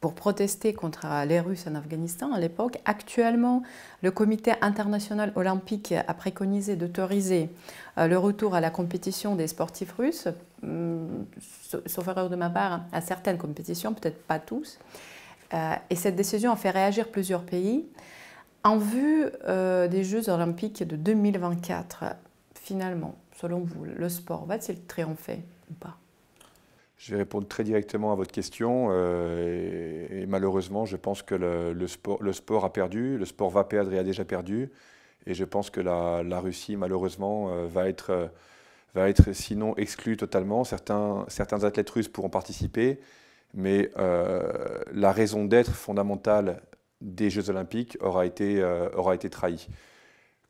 pour 0.00 0.14
protester 0.14 0.72
contre 0.74 1.06
les 1.26 1.40
Russes 1.40 1.66
en 1.66 1.74
Afghanistan 1.74 2.32
à 2.32 2.38
l'époque. 2.38 2.78
Actuellement, 2.84 3.62
le 4.02 4.10
Comité 4.10 4.52
international 4.60 5.32
olympique 5.34 5.92
a 5.92 6.14
préconisé 6.14 6.76
d'autoriser 6.76 7.50
euh, 7.98 8.06
le 8.06 8.16
retour 8.16 8.54
à 8.54 8.60
la 8.60 8.70
compétition 8.70 9.34
des 9.34 9.48
sportifs 9.48 9.92
russes, 9.92 10.28
hum, 10.62 11.26
sauf 11.86 12.06
erreur 12.06 12.30
de 12.30 12.36
ma 12.36 12.50
part, 12.50 12.82
à 12.92 13.00
certaines 13.00 13.38
compétitions, 13.38 13.92
peut-être 13.92 14.22
pas 14.24 14.38
tous. 14.38 14.78
Euh, 15.52 15.74
et 15.90 15.96
cette 15.96 16.16
décision 16.16 16.52
a 16.52 16.56
fait 16.56 16.70
réagir 16.70 17.08
plusieurs 17.08 17.42
pays. 17.42 17.84
En 18.64 18.76
vue 18.76 19.26
euh, 19.48 19.88
des 19.88 20.04
Jeux 20.04 20.28
olympiques 20.28 20.86
de 20.86 20.96
2024, 20.96 22.04
finalement, 22.54 23.14
selon 23.40 23.60
vous, 23.60 23.84
le 23.84 24.08
sport 24.08 24.46
va-t-il 24.46 24.80
triompher 24.84 25.42
ou 25.70 25.74
pas? 25.74 25.96
Je 26.98 27.12
vais 27.12 27.18
répondre 27.18 27.46
très 27.46 27.62
directement 27.62 28.12
à 28.12 28.16
votre 28.16 28.32
question. 28.32 28.88
Euh, 28.90 30.26
malheureusement, 30.26 30.84
je 30.84 30.96
pense 30.96 31.22
que 31.22 31.34
le, 31.36 31.86
sport, 31.86 32.64
a 32.64 32.72
perdu, 32.72 33.16
le 33.16 33.24
sport 33.24 33.50
va 33.50 33.64
perdre 33.64 33.92
et 33.92 33.98
a 33.98 34.02
déjà 34.02 34.24
perdu. 34.24 34.70
Et 35.24 35.34
je 35.34 35.44
pense 35.44 35.70
que 35.70 35.80
la, 35.80 36.40
Russie, 36.40 36.76
malheureusement, 36.76 37.50
euh, 37.50 37.68
va 37.68 37.88
être, 37.88 38.10
euh, 38.10 38.26
va 38.94 39.08
être 39.08 39.32
sinon 39.32 39.76
exclu 39.76 40.16
totalement. 40.16 40.64
Certains, 40.64 41.24
athlètes 41.62 41.90
russes 41.90 42.08
pourront 42.08 42.30
participer, 42.30 42.98
mais 43.54 43.90
la 43.96 45.12
raison 45.12 45.44
d'être 45.44 45.72
fondamentale 45.72 46.62
des 47.00 47.30
Jeux 47.30 47.48
olympiques 47.48 47.96
aura 48.00 48.26
été, 48.26 48.62
aura 48.94 49.14
été 49.14 49.30
trahie. 49.30 49.68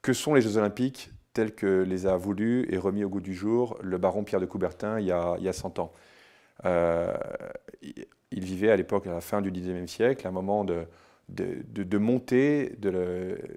Que 0.00 0.14
sont 0.14 0.32
les 0.32 0.40
Jeux 0.40 0.56
olympiques 0.56 1.10
tels 1.34 1.54
que 1.54 1.82
les 1.82 2.06
a 2.06 2.16
voulus 2.16 2.66
et 2.70 2.78
remis 2.78 3.04
au 3.04 3.10
goût 3.10 3.20
du 3.20 3.34
jour 3.34 3.76
le 3.82 3.98
baron 3.98 4.24
Pierre 4.24 4.40
de 4.40 4.46
Coubertin 4.46 4.98
il 4.98 5.06
y 5.06 5.12
a, 5.12 5.36
il 5.38 5.44
y 5.44 5.48
a 5.48 5.52
100 5.52 5.78
ans? 5.78 5.92
Il 6.64 8.44
vivait 8.44 8.70
à 8.70 8.76
l'époque, 8.76 9.06
à 9.06 9.12
la 9.12 9.20
fin 9.20 9.40
du 9.40 9.50
XIXe 9.50 9.90
siècle, 9.90 10.26
un 10.26 10.30
moment 10.30 10.64
de, 10.64 11.98
montée 11.98 12.76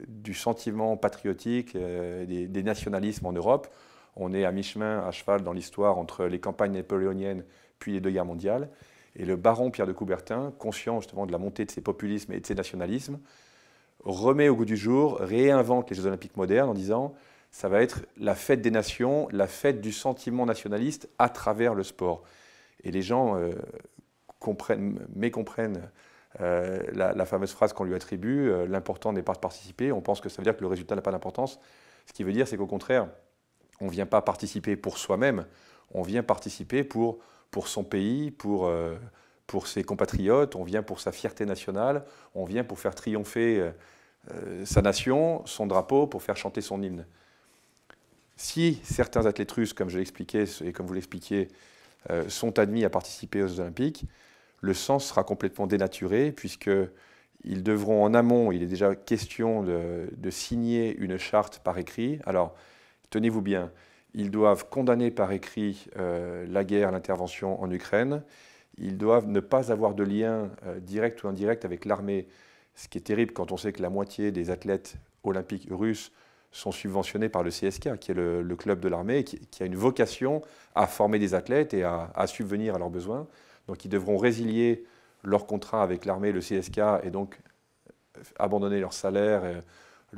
du 0.08 0.34
sentiment 0.34 0.98
patriotique, 0.98 1.75
euh, 1.75 2.25
des, 2.25 2.63
nationalismes 2.63 3.25
en 3.25 3.31
Europe. 3.34 3.67
On 4.15 4.34
est 4.34 4.46
à 4.46 4.51
mi-chemin, 4.51 5.05
à 5.05 5.12
cheval 5.12 5.43
dans 5.43 5.53
l'histoire 5.53 5.98
entre 5.98 6.25
les 6.25 6.39
campagnes 6.39 6.74
napoléoniennes 6.74 7.43
puis 7.79 7.93
les 7.93 8.00
deux 8.00 8.12
guerres 8.12 8.25
mondiales. 8.25 8.70
Et 9.15 9.25
le 9.25 9.36
baron 9.36 9.72
Pierre 9.72 9.88
de 9.88 9.93
Coubertin, 9.93 10.53
conscient 10.58 11.01
justement 11.01 11.25
de 11.25 11.31
la 11.31 11.38
montée 11.38 11.65
de 11.65 11.72
ces 11.72 11.81
populismes 11.81 12.31
et 12.34 12.39
de 12.39 12.46
ces 12.46 12.55
nationalismes, 12.55 13.20
remet 14.03 14.50
au 14.50 14.55
goût 14.55 14.65
du 14.65 14.77
jour, 14.77 15.17
réinvente 15.20 15.89
les 15.89 15.96
Jeux 15.96 16.05
olympiques 16.05 16.38
modernes 16.38 16.70
en 16.70 16.74
disant 16.74 17.13
ça 17.51 17.67
va 17.67 17.81
être 17.81 18.05
la 18.17 18.36
fête 18.36 18.62
des 18.62 18.72
nations, 18.72 19.27
la 19.31 19.48
fête 19.48 19.81
du 19.81 19.91
sentiment 19.91 20.46
nationaliste 20.46 21.10
à 21.20 21.27
travers 21.27 21.75
le 21.75 21.84
sport. 21.84 22.24
Et 22.84 22.92
les 22.92 23.02
gens 23.02 23.38
euh, 23.38 23.52
comprennent, 24.40 25.00
mécomprennent 25.16 25.90
euh, 26.40 26.80
la, 26.94 27.26
fameuse 27.26 27.52
phrase 27.52 27.74
qu'on 27.74 27.84
lui 27.84 27.94
attribue, 27.94 28.50
euh, 28.50 28.66
l'important 28.66 29.12
n'est 29.12 29.22
pas 29.22 29.34
de 29.34 29.40
participer, 29.40 29.92
on 29.92 30.00
pense 30.00 30.22
que 30.22 30.30
ça 30.30 30.38
veut 30.38 30.46
dire 30.46 30.56
que 30.56 30.62
le 30.62 30.68
résultat 30.68 30.96
n'a 30.96 31.02
pas 31.02 31.12
d'importance. 31.12 31.60
Ce 32.06 32.14
qui 32.14 32.24
veut 32.24 32.32
dire, 32.32 32.48
c'est 32.48 32.56
qu'au 32.56 32.68
contraire, 32.68 33.08
on 33.82 33.86
ne 33.86 33.92
vient 33.92 34.06
pas 34.06 34.22
participer 34.22 34.78
pour 34.78 34.98
soi-même, 34.98 35.46
on 35.94 36.04
vient 36.04 36.24
participer 36.24 36.84
pour, 36.86 37.20
pour 37.50 37.68
son 37.68 37.84
pays, 37.84 38.32
pour, 38.32 38.68
euh, 38.68 38.96
pour 39.46 39.68
ses 39.68 39.84
compatriotes, 39.84 40.56
on 40.56 40.64
vient 40.64 40.84
pour 40.84 41.02
sa 41.02 41.12
fierté 41.12 41.46
nationale, 41.46 42.06
on 42.34 42.46
vient 42.46 42.64
pour 42.64 42.80
faire 42.80 42.96
triompher 42.96 43.72
sa 44.66 44.84
nation, 44.84 45.44
son 45.48 45.66
drapeau, 45.66 46.06
pour 46.06 46.22
faire 46.22 46.38
chanter 46.38 46.62
son 46.62 46.82
hymne. 46.82 47.08
Si 48.38 48.80
certains 48.84 49.26
athlètes 49.26 49.52
russes, 49.52 49.74
comme 49.74 49.90
je 49.90 49.98
l'expliquais 49.98 50.46
et 50.64 50.72
comme 50.72 50.86
vous 50.86 50.94
l'expliquiez, 50.94 51.48
sont 52.27 52.58
admis 52.60 52.84
à 52.84 52.89
participer 52.89 53.43
aux 53.43 53.60
Olympiques, 53.60 54.05
le 54.62 54.74
sens 54.74 55.08
sera 55.08 55.24
complètement 55.24 55.67
dénaturé 55.67 56.31
puisqu'ils 56.31 57.63
devront 57.63 58.03
en 58.03 58.13
amont, 58.13 58.51
il 58.51 58.63
est 58.63 58.67
déjà 58.67 58.96
question 58.96 59.63
de, 59.63 60.29
signer 60.29 60.96
une 60.98 61.17
charte 61.17 61.60
par 61.60 61.77
écrit. 61.77 62.20
Alors, 62.25 62.55
tenez-vous 63.10 63.41
bien, 63.41 63.72
ils 64.13 64.31
doivent 64.31 64.70
condamner 64.70 65.12
par 65.12 65.31
écrit 65.31 65.88
euh, 65.98 66.46
la 66.48 66.63
guerre, 66.63 66.91
l'intervention 66.91 67.62
en 67.62 67.70
Ukraine. 67.72 68.24
Ils 68.77 68.98
doivent 68.98 69.27
ne 69.27 69.39
pas 69.39 69.72
avoir 69.72 69.96
de 69.96 70.03
lien 70.03 70.50
euh, 70.65 70.79
direct 70.79 71.24
ou 71.24 71.27
indirect 71.27 71.65
avec 71.65 71.86
l'armée, 71.86 72.27
ce 72.75 72.88
qui 72.88 72.98
est 72.98 73.01
terrible 73.01 73.34
quand 73.34 73.51
on 73.51 73.58
sait 73.58 73.74
que 73.74 73.81
la 73.81 73.89
moitié 73.89 74.31
des 74.31 74.50
athlètes 74.50 74.96
olympiques 75.24 75.67
russes 75.72 76.12
sont 76.51 76.72
subventionnés 76.72 77.29
par 77.29 77.43
le 77.43 77.50
CSK, 77.50 77.98
qui 77.98 78.12
est 78.12 78.15
le, 78.15 78.55
club 78.55 78.79
de 78.81 78.89
l'armée, 78.89 79.24
qui, 79.24 79.63
a 79.63 79.65
une 79.65 79.75
vocation 79.75 80.41
à 80.75 80.86
former 80.86 81.17
des 81.17 81.34
athlètes 81.34 81.74
et 81.74 81.84
à, 81.84 82.27
subvenir 82.27 82.75
à 82.75 82.79
leurs 82.79 82.89
besoins. 82.89 83.27
Donc 83.67 83.86
ils 83.86 83.89
devront 83.89 84.17
résilier 84.17 84.86
leur 85.24 85.46
contrat 85.46 85.81
avec 85.81 86.05
l'armée, 86.05 86.31
le 86.31 86.41
CSK, 86.41 86.79
et 87.03 87.10
donc 87.10 87.39
euh, 88.17 88.22
abandonner 88.38 88.79
leur 88.79 88.91
salaire, 88.91 89.46
et 89.46 89.62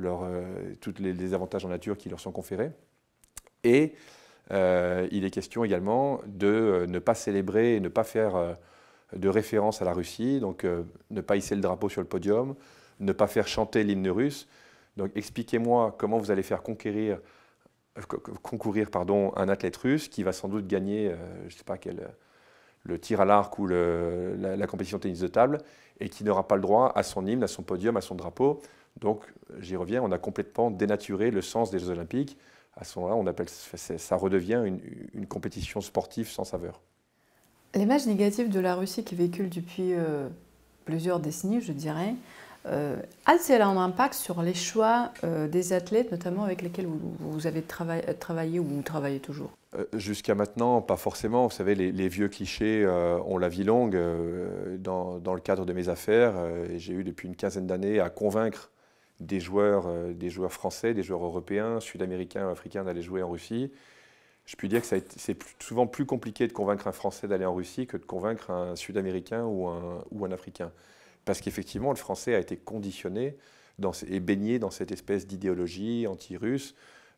euh, 0.02 0.74
tous 0.80 0.94
les, 0.98 1.34
avantages 1.34 1.64
en 1.64 1.68
nature 1.68 1.96
qui 1.96 2.08
leur 2.08 2.18
sont 2.18 2.32
conférés. 2.32 2.72
Et 3.62 3.94
euh, 4.50 5.06
il 5.12 5.24
est 5.24 5.30
question 5.30 5.62
également 5.62 6.20
de 6.26 6.84
ne 6.88 6.98
pas 6.98 7.14
célébrer 7.14 7.80
ne 7.80 7.88
pas 7.88 8.04
faire 8.04 8.56
de 9.14 9.28
référence 9.28 9.82
à 9.82 9.84
la 9.84 9.92
Russie, 9.92 10.40
donc 10.40 10.66
ne 11.10 11.20
pas 11.20 11.36
hisser 11.36 11.54
le 11.54 11.60
drapeau 11.60 11.88
sur 11.88 12.00
le 12.00 12.08
podium, 12.08 12.56
ne 12.98 13.12
pas 13.12 13.28
faire 13.28 13.46
chanter 13.46 13.84
l'hymne 13.84 14.08
russe. 14.08 14.48
Donc 14.96 15.10
expliquez-moi 15.14 15.94
comment 15.98 16.18
vous 16.18 16.30
allez 16.30 16.42
faire 16.42 16.62
conquérir, 16.62 17.20
concourir 18.42 18.90
pardon, 18.90 19.32
un 19.36 19.48
athlète 19.48 19.76
russe 19.76 20.08
qui 20.08 20.22
va 20.22 20.32
sans 20.32 20.48
doute 20.48 20.66
gagner, 20.66 21.14
je 21.40 21.44
ne 21.44 21.50
sais 21.50 21.64
pas 21.64 21.78
quel 21.78 22.14
le 22.84 22.98
tir 22.98 23.20
à 23.20 23.24
l'arc 23.24 23.58
ou 23.58 23.66
la, 23.66 24.66
compétition 24.66 24.98
tennis 24.98 25.20
de 25.20 25.26
table, 25.26 25.58
et 26.00 26.08
qui 26.08 26.24
n'aura 26.24 26.46
pas 26.46 26.56
le 26.56 26.62
droit 26.62 26.92
à 26.94 27.02
son 27.02 27.26
hymne, 27.26 27.42
à 27.42 27.48
son 27.48 27.62
podium, 27.62 27.96
à 27.96 28.00
son 28.00 28.14
drapeau. 28.14 28.60
Donc, 29.00 29.24
j'y 29.58 29.76
reviens, 29.76 30.02
on 30.02 30.12
a 30.12 30.18
complètement 30.18 30.70
dénaturé 30.70 31.30
le 31.30 31.42
sens 31.42 31.70
des 31.70 31.78
Jeux 31.78 31.90
Olympiques. 31.90 32.36
À 32.76 32.84
ce 32.84 32.98
moment-là, 32.98 33.16
on 33.16 33.26
appelle, 33.26 33.48
ça 33.48 34.16
redevient 34.16 34.62
une, 35.14 35.26
compétition 35.26 35.80
sportive 35.80 36.28
sans 36.28 36.44
saveur. 36.44 36.80
L'image 37.74 38.06
négative 38.06 38.50
de 38.50 38.60
la 38.60 38.74
Russie 38.76 39.02
qui 39.02 39.14
véhicule 39.14 39.48
depuis 39.48 39.94
euh, 39.94 40.28
plusieurs 40.84 41.18
décennies, 41.18 41.60
je 41.60 41.72
dirais, 41.72 42.14
euh, 42.66 42.96
a-t-elle 43.26 43.60
un 43.60 43.76
impact 43.76 44.14
sur 44.14 44.40
les 44.42 44.54
choix 44.54 45.12
euh, 45.22 45.48
des 45.48 45.74
athlètes, 45.74 46.10
notamment 46.10 46.44
avec 46.44 46.62
lesquels 46.62 46.86
vous, 46.86 47.46
avez 47.46 47.62
travaillé 47.62 48.58
ou 48.58 48.64
vous 48.64 48.82
travaillez 48.82 49.20
toujours? 49.20 49.50
Euh, 49.76 49.84
Jusqu'à 49.92 50.34
maintenant, 50.34 50.80
pas 50.80 50.96
forcément. 50.96 51.46
Vous 51.46 51.54
savez, 51.54 51.74
les, 51.74 52.08
vieux 52.08 52.28
clichés 52.28 52.86
ont 53.26 53.38
la 53.38 53.48
vie 53.48 53.64
longue. 53.64 53.98
Dans, 54.78 55.20
le 55.34 55.40
cadre 55.40 55.66
de 55.66 55.72
mes 55.72 55.88
affaires, 55.88 56.34
j'ai 56.76 56.94
eu 56.94 57.04
depuis 57.04 57.28
une 57.28 57.36
quinzaine 57.36 57.66
d'années 57.66 58.00
à 58.00 58.08
convaincre 58.08 58.70
des 59.20 59.40
joueurs, 59.40 59.86
des 60.14 60.30
joueurs 60.30 60.52
français, 60.52 60.94
des 60.94 61.02
joueurs 61.02 61.24
européens, 61.24 61.80
sud-américains, 61.80 62.48
africains 62.48 62.84
d'aller 62.84 63.02
jouer 63.02 63.22
en 63.22 63.30
Russie. 63.30 63.70
Je 64.46 64.56
puis 64.56 64.68
dire 64.68 64.82
que 64.82 64.86
c'est 64.86 65.42
souvent 65.62 65.86
plus 65.86 66.04
compliqué 66.04 66.46
de 66.46 66.52
convaincre 66.52 66.86
un 66.86 66.92
Français 66.92 67.26
d'aller 67.26 67.46
en 67.46 67.54
Russie 67.54 67.86
que 67.86 67.96
de 67.96 68.04
convaincre 68.04 68.50
un 68.50 68.76
Sud-Américain 68.76 69.44
ou 69.44 69.66
un 69.66 70.32
Africain 70.32 70.70
parce 71.24 71.40
qu'effectivement, 71.40 71.90
le 71.90 71.96
français 71.96 72.34
a 72.34 72.38
été 72.38 72.56
conditionné 72.56 73.36
et 74.08 74.20
baigné 74.20 74.58
dans 74.58 74.70
cette 74.70 74.92
espèce 74.92 75.26
d'idéologie 75.26 76.06
anti-russe. 76.06 76.74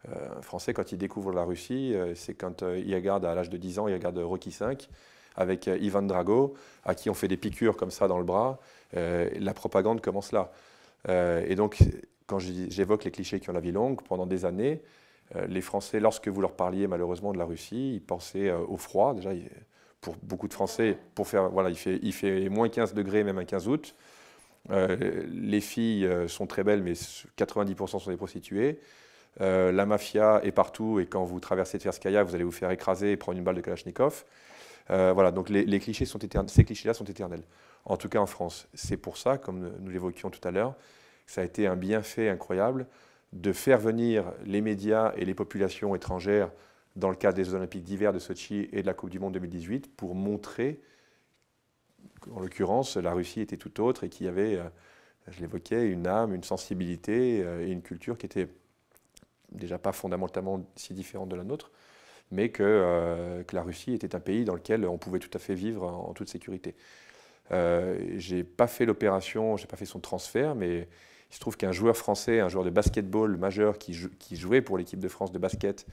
Euh, 0.09 0.39
un 0.39 0.43
Français, 0.43 0.73
quand 0.73 0.93
il 0.93 0.99
découvre 0.99 1.33
la 1.33 1.45
Russie, 1.45 1.95
euh, 1.95 2.15
c'est 2.15 2.35
quand 2.35 2.63
euh, 2.63 2.79
il 2.79 2.95
regarde 2.95 3.25
à 3.25 3.35
l'âge 3.35 3.51
de 3.51 3.57
10 3.57 3.79
ans, 3.79 3.89
il 3.89 3.95
regarde 3.95 4.19
Rocky 4.19 4.51
V 4.59 4.77
avec 5.39 5.67
Ivan 5.67 6.03
Drago, 6.03 6.55
à 6.83 6.95
qui 6.95 7.11
on 7.11 7.15
fait 7.15 7.29
des 7.29 7.37
piqûres 7.37 7.77
comme 7.77 7.91
ça 7.91 8.09
dans 8.09 8.17
le 8.17 8.25
bras. 8.25 8.59
la 8.95 9.53
propagande 9.53 10.01
commence 10.01 10.33
là. 10.33 10.51
et 11.07 11.55
donc, 11.57 11.77
quand 12.27 12.39
j'évoque 12.39 13.05
les 13.05 13.11
clichés 13.11 13.39
qui 13.39 13.51
ont 13.51 13.53
la 13.53 13.61
vie 13.61 13.71
longue, 13.71 14.01
pendant 14.01 14.25
des 14.25 14.47
années, 14.47 14.81
les 15.47 15.61
Français, 15.61 16.01
lorsque 16.01 16.29
vous 16.29 16.41
leur 16.41 16.53
parliez 16.53 16.87
malheureusement 16.87 17.35
de 17.35 17.39
la 17.39 17.45
Russie, 17.45 17.97
ils 17.97 18.01
pensaient 18.01 18.51
au 18.51 18.79
froid. 18.79 19.13
Déjà, 19.13 19.33
pour 20.01 20.17
beaucoup 20.23 20.49
de 20.49 20.55
Français, 20.55 20.99
pour 21.15 21.27
faire, 21.29 21.49
voilà, 21.51 21.71
il 21.71 22.13
fait, 22.13 22.49
moins 22.49 22.69
15 22.69 22.95
degrés 22.95 23.25
même 23.25 23.39
un 23.39 23.45
15 23.45 23.69
août. 23.69 23.95
Euh, 24.71 25.25
les 25.29 25.61
filles 25.61 26.07
euh, 26.07 26.29
sont 26.29 26.47
très 26.47 26.65
belles, 26.65 26.83
mais 26.83 26.93
90% 26.93 28.01
sont 28.01 28.11
des 28.11 28.17
prostituées. 28.17 28.81
Euh, 29.41 29.71
la 29.71 29.87
mafia 29.87 30.41
est 30.45 30.53
partout 30.53 30.99
et 30.99 31.07
quand 31.07 31.25
vous 31.25 31.41
traversez 31.41 31.79
Tverskaya, 31.79 32.23
vous 32.23 32.35
allez 32.35 32.45
vous 32.45 32.53
faire 32.53 32.71
écraser 32.71 33.13
et 33.13 33.17
prendre 33.17 33.39
une 33.39 33.45
balle 33.45 33.57
de 33.57 33.61
Kalachnikov. 33.61 34.25
voilà, 34.89 35.31
donc 35.31 35.49
les, 35.51 35.81
clichés 35.81 36.05
sont 36.07 36.19
ces 36.47 36.65
clichés-là 36.65 36.95
sont 36.95 37.05
éternels. 37.05 37.43
En 37.85 37.97
tout 37.97 38.09
cas 38.09 38.19
en 38.19 38.27
France. 38.27 38.69
C'est 38.75 38.97
pour 38.97 39.17
ça, 39.17 39.39
comme 39.39 39.73
nous 39.81 39.91
l'évoquions 39.91 40.31
tout 40.31 40.47
à 40.47 40.51
l'heure, 40.51 40.75
ça 41.27 41.43
a 41.43 41.45
été 41.45 41.67
un 41.67 41.77
bienfait 41.77 42.29
incroyable 42.29 42.87
de 43.33 43.53
faire 43.53 43.79
venir 43.79 44.33
les 44.45 44.61
médias 44.61 45.13
et 45.17 45.25
les 45.25 45.35
populations 45.35 45.95
étrangères 45.95 46.51
dans 46.97 47.11
le 47.11 47.17
cadre 47.17 47.37
des 47.37 47.55
Olympiques 47.55 47.85
d'hiver 47.85 48.13
de 48.13 48.19
Sochi 48.19 48.69
et 48.73 48.83
de 48.83 48.87
la 48.87 48.95
Coupe 48.95 49.11
du 49.11 49.19
Monde 49.19 49.35
2018 49.35 49.95
pour 49.95 50.15
montrer 50.15 50.81
qu'en 52.21 52.41
l'occurrence, 52.41 52.97
la 52.97 53.13
Russie 53.13 53.41
était 53.41 53.57
tout 53.57 53.81
autre 53.81 54.05
et 54.05 54.09
qu'il 54.09 54.27
y 54.27 54.29
avait, 54.29 54.57
euh, 54.57 54.65
je 55.29 55.41
l'évoquais, 55.41 55.87
une 55.87 56.07
âme, 56.07 56.35
une 56.35 56.45
sensibilité 56.45 57.43
euh, 57.45 57.67
et 57.67 57.71
une 57.71 57.83
culture 57.83 58.17
qui 58.17 58.27
était 58.27 58.49
déjà 59.53 59.79
pas 59.79 59.93
fondamentalement 59.93 60.65
si 60.75 60.95
différente 60.95 61.29
de 61.29 61.37
la 61.37 61.45
nôtre, 61.45 61.71
mais 62.31 62.49
que, 62.51 62.63
euh, 62.63 63.43
que 63.45 63.55
la 63.55 63.63
Russie 63.63 63.93
était 63.93 64.15
un 64.15 64.21
pays 64.21 64.45
dans 64.45 64.55
lequel 64.55 64.87
on 64.87 64.99
pouvait 64.99 65.19
tout 65.19 65.31
à 65.35 65.39
fait 65.39 65.55
vivre 65.55 65.85
en, 65.85 66.13
toute 66.13 66.29
sécurité. 66.29 66.75
Euh, 67.53 68.15
j'ai 68.17 68.43
pas 68.43 68.67
fait 68.67 68.87
l'opération, 68.87 69.57
j'ai 69.57 69.67
pas 69.67 69.77
fait 69.77 69.85
son 69.85 70.01
transfert, 70.01 70.55
mais 70.55 70.89
il 71.31 71.35
se 71.35 71.41
trouve 71.41 71.57
qu'un 71.57 71.73
joueur 71.73 71.97
français, 71.97 72.41
un 72.41 72.49
joueur 72.49 72.65
de 72.65 72.71
basketball 72.71 73.37
majeur 73.37 73.79
qui 73.79 73.95
jouait 74.37 74.63
pour 74.63 74.79
l'équipe 74.79 74.99
de 74.99 75.09
France 75.09 75.33
de 75.33 75.39
basket, 75.39 75.87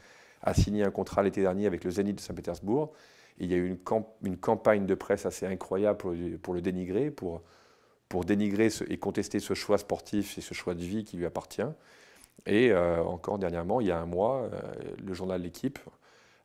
a 0.44 0.54
signé 0.54 0.84
un 0.84 0.92
contrat 0.92 1.24
l'été 1.24 1.42
dernier 1.42 1.66
avec 1.66 1.84
le 1.84 1.92
Zénith 1.92 2.18
de 2.18 2.22
Saint-Pétersbourg. 2.22 2.92
il 3.40 3.50
y 3.50 3.54
a 3.54 3.58
eu 3.58 3.78
une, 4.22 4.38
campagne 4.38 4.86
de 4.86 4.94
presse 4.94 5.26
assez 5.26 5.46
incroyable 5.46 5.98
pour, 5.98 6.54
le 6.54 6.62
dénigrer, 6.62 7.10
pour, 7.10 7.42
dénigrer 8.26 8.70
et 8.90 8.98
contester 8.98 9.40
ce 9.40 9.54
choix 9.54 9.78
sportif 9.78 10.38
et 10.38 10.42
ce 10.42 10.54
choix 10.54 10.76
de 10.76 10.82
vie 10.82 11.04
qui 11.04 11.18
lui 11.18 11.26
appartient. 11.26 11.62
Et 12.46 12.72
euh, 12.72 13.02
encore 13.04 13.40
dernièrement, 13.40 13.80
il 13.80 13.88
y 13.88 13.92
a 13.92 14.00
un 14.00 14.06
mois, 14.06 14.50
euh, 14.52 14.60
le 15.04 15.14
journal 15.14 15.42
L'équipe 15.42 15.80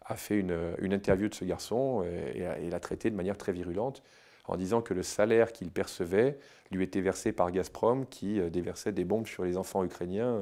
a 0.04 0.16
fait 0.16 0.38
une, 0.38 0.92
interview 0.92 1.28
de 1.28 1.34
ce 1.34 1.44
garçon 1.44 2.02
et, 2.34 2.70
l'a 2.70 2.80
traité 2.80 3.10
de 3.10 3.16
manière 3.16 3.36
très 3.36 3.52
virulente 3.52 4.02
en 4.46 4.56
disant 4.56 4.80
que 4.80 4.94
le 4.94 5.02
salaire 5.02 5.52
qu'il 5.52 5.70
percevait 5.70 6.38
lui 6.70 6.84
était 6.84 7.02
versé 7.02 7.32
par 7.32 7.50
Gazprom 7.50 8.06
qui 8.06 8.40
euh, 8.40 8.48
déversait 8.48 8.92
des 8.92 9.04
bombes 9.04 9.26
sur 9.26 9.44
les 9.44 9.58
enfants 9.58 9.84
ukrainiens 9.84 10.40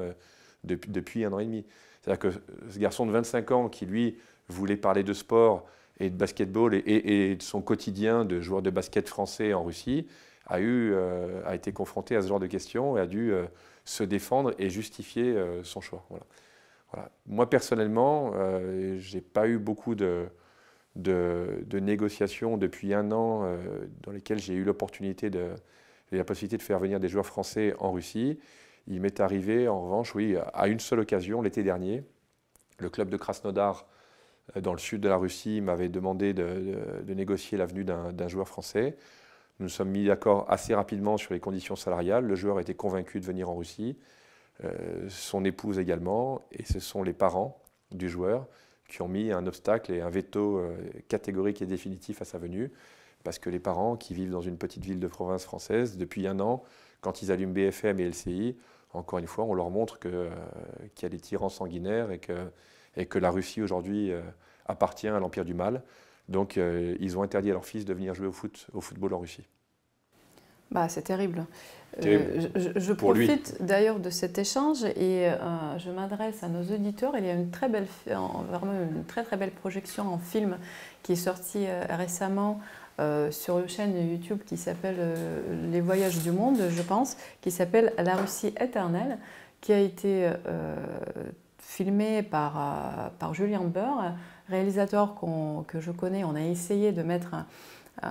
depuis 0.63 1.25
un 1.25 1.33
an 1.33 1.39
et 1.39 1.47
demi. 1.47 1.65
C'est-à-dire 2.07 2.19
que 2.31 2.71
ce 2.71 2.79
garçon 2.79 3.05
de 3.05 3.11
25 3.11 3.51
ans 3.51 3.69
qui, 3.69 3.85
lui, 3.85 4.17
voulait 4.49 4.77
parler 4.77 5.03
de 5.03 5.13
sport 5.13 5.67
et 5.99 6.09
de 6.09 6.15
basketball 6.15 6.75
et, 6.75 7.35
de 7.35 7.43
son 7.43 7.61
quotidien 7.61 8.25
de 8.25 8.41
joueur 8.41 8.63
de 8.63 8.71
basket 8.71 9.09
français 9.09 9.55
en 9.55 9.65
Russie, 9.65 10.07
a, 10.47 10.61
eu, 10.61 10.93
euh, 10.93 11.43
a 11.45 11.57
été 11.57 11.73
confronté 11.73 12.15
à 12.15 12.23
ce 12.23 12.29
genre 12.29 12.39
de 12.39 12.47
questions 12.47 12.97
et 12.97 13.01
a 13.01 13.07
dû 13.07 13.33
euh, 13.33 13.47
se 13.85 14.05
défendre 14.05 14.55
et 14.59 14.71
justifier 14.71 15.37
euh, 15.37 15.65
son 15.65 15.81
choix. 15.81 16.07
Voilà. 16.09 17.11
Moi, 17.27 17.51
personnellement, 17.51 18.33
je 18.33 19.15
n'ai 19.17 19.21
pas 19.21 19.49
eu 19.49 19.59
beaucoup 19.59 19.97
de, 19.97 20.29
de, 20.95 21.81
négociations 21.81 22.57
depuis 22.57 22.95
un 22.95 23.11
an 23.11 23.45
dans 24.03 24.13
lesquelles 24.13 24.39
j'ai 24.39 24.55
eu 24.55 24.63
l'opportunité 24.63 25.29
de, 25.29 25.49
et 26.13 26.17
la 26.17 26.25
possibilité 26.25 26.57
de 26.57 26.63
faire 26.63 26.79
venir 26.79 27.01
des 27.01 27.09
joueurs 27.09 27.27
français 27.27 27.75
en 27.81 27.91
Russie. 27.91 28.39
Il 28.88 29.00
m'est 29.00 29.21
arrivé, 29.21 29.69
en 29.69 29.83
revanche, 29.83 30.14
oui, 30.14 30.37
à 30.55 30.69
une 30.69 30.81
seule 30.81 31.00
occasion, 31.00 31.43
l'été 31.43 31.62
dernier, 31.62 32.05
le 32.78 32.88
club 32.88 33.09
de 33.09 33.16
Krasnodar 33.16 33.87
euh, 34.57 34.61
dans 34.61 34.73
le 34.73 34.78
sud 34.78 35.00
de 35.00 35.09
la 35.09 35.16
Russie 35.16 35.61
m'avait 35.61 35.88
demandé 35.88 36.35
de, 36.35 36.78
négocier 37.09 37.59
l'avenue 37.59 37.85
d'un 37.85 38.28
joueur 38.28 38.49
français. 38.49 38.97
Nous 39.59 39.64
nous 39.64 39.71
sommes 39.71 39.90
mis 39.90 40.07
d'accord 40.07 40.45
assez 40.50 40.75
rapidement 40.75 41.16
sur 41.16 41.33
les 41.33 41.40
conditions 41.40 41.76
salariales. 41.76 42.26
Le 42.26 42.35
joueur 42.35 42.61
était 42.61 42.75
convaincu 42.75 43.21
de 43.21 43.25
venir 43.25 43.49
en 43.49 43.57
Russie, 43.57 43.97
euh, 44.64 45.09
son 45.09 45.45
épouse 45.45 45.78
également, 45.78 46.43
et 46.52 46.64
ce 46.64 46.78
sont 46.78 47.02
les 47.02 47.14
parents 47.14 47.62
du 47.90 48.09
joueur 48.09 48.47
qui 48.88 49.02
ont 49.02 49.09
mis 49.09 49.33
un 49.33 49.47
obstacle 49.47 49.93
et 49.93 50.00
un 50.00 50.11
veto 50.11 50.59
euh, 50.59 50.76
catégorique 51.09 51.62
et 51.62 51.66
définitif 51.66 52.23
à 52.23 52.25
sa 52.25 52.38
venue, 52.38 52.71
parce 53.25 53.38
que 53.38 53.50
les 53.50 53.59
parents 53.59 53.97
qui 53.97 54.14
vivent 54.14 54.31
dans 54.31 54.40
une 54.43 54.59
petite 54.59 54.85
ville 54.85 55.00
de 55.00 55.09
province 55.09 55.45
française, 55.45 55.97
depuis 55.97 56.26
un 56.28 56.38
an, 56.38 56.62
quand 57.00 57.23
ils 57.23 57.33
allument 57.33 57.52
BFM 57.52 57.99
et 57.99 58.09
LCI, 58.09 58.57
encore 58.97 59.19
une 59.19 59.26
fois, 59.26 59.45
on 59.45 59.55
leur 59.55 59.71
montre 59.71 59.99
qu'il 59.99 60.11
y 61.03 61.07
a 61.07 61.09
des 61.09 61.21
tyrans 61.21 61.49
sanguinaires 61.49 62.11
et 62.11 62.19
que 62.19 62.50
et 62.97 63.07
que 63.07 63.19
la 63.19 63.31
Russie 63.31 63.62
aujourd'hui 63.62 64.11
euh, 64.11 64.21
appartient 64.67 65.09
à 65.09 65.19
l'empire 65.19 65.45
du 65.45 65.55
mal. 65.55 65.83
Donc 66.29 66.59
euh, 66.59 66.97
ils 67.00 67.17
ont 67.17 67.23
interdit 67.23 67.50
à 67.50 67.53
leur 67.53 67.65
fils 67.65 67.85
de 67.85 67.95
venir 67.95 68.15
jouer 68.15 68.26
au, 68.26 68.33
foot, 68.33 68.67
au 68.73 68.81
football 68.81 69.15
en 69.15 69.19
Russie. 69.19 69.47
Bah, 70.73 70.88
c'est 70.88 71.03
terrible. 71.03 71.47
Euh, 72.05 72.49
je, 72.75 72.93
profite 72.93 73.62
d'ailleurs 73.62 74.00
de 74.00 74.11
cet 74.11 74.37
échange 74.37 74.85
et 74.85 75.31
je 75.79 75.91
m'adresse 75.91 76.43
à 76.43 76.49
nos 76.49 76.65
auditeurs. 76.75 77.17
Il 77.17 77.25
y 77.25 77.31
a 77.31 77.35
une 77.35 77.50
très 77.50 77.69
belle, 77.69 77.87
vraiment 78.05 78.73
une 78.73 79.05
très 79.05 79.23
très 79.23 79.37
belle 79.37 79.53
projection 79.53 80.12
en 80.12 80.19
film 80.19 80.59
qui 81.05 81.12
est 81.12 81.17
sortie 81.17 81.67
récemment 81.88 82.61
sur 83.31 83.59
une 83.59 83.69
chaîne 83.69 84.11
YouTube 84.11 84.41
qui 84.47 84.57
s'appelle 84.57 84.97
Les 85.71 85.81
Voyages 85.81 86.23
du 86.23 86.31
Monde, 86.31 86.59
je 86.71 86.83
pense, 86.83 87.17
qui 87.41 87.50
s'appelle 87.50 87.93
La 87.99 88.17
Russie 88.17 88.55
éternelle, 88.59 89.19
qui 89.61 89.73
a 89.73 89.81
été 89.81 90.31
filmé 91.67 92.23
par, 92.23 92.57
euh, 92.57 93.09
par 93.19 93.35
Julien 93.35 93.61
Beur, 93.61 94.15
réalisateur 94.49 95.17
que 95.67 95.81
je 95.81 95.91
connais. 95.91 96.25
On 96.25 96.35
a 96.35 96.41
essayé 96.41 96.93
de 96.93 97.03
mettre 97.03 97.35
euh, 98.05 98.09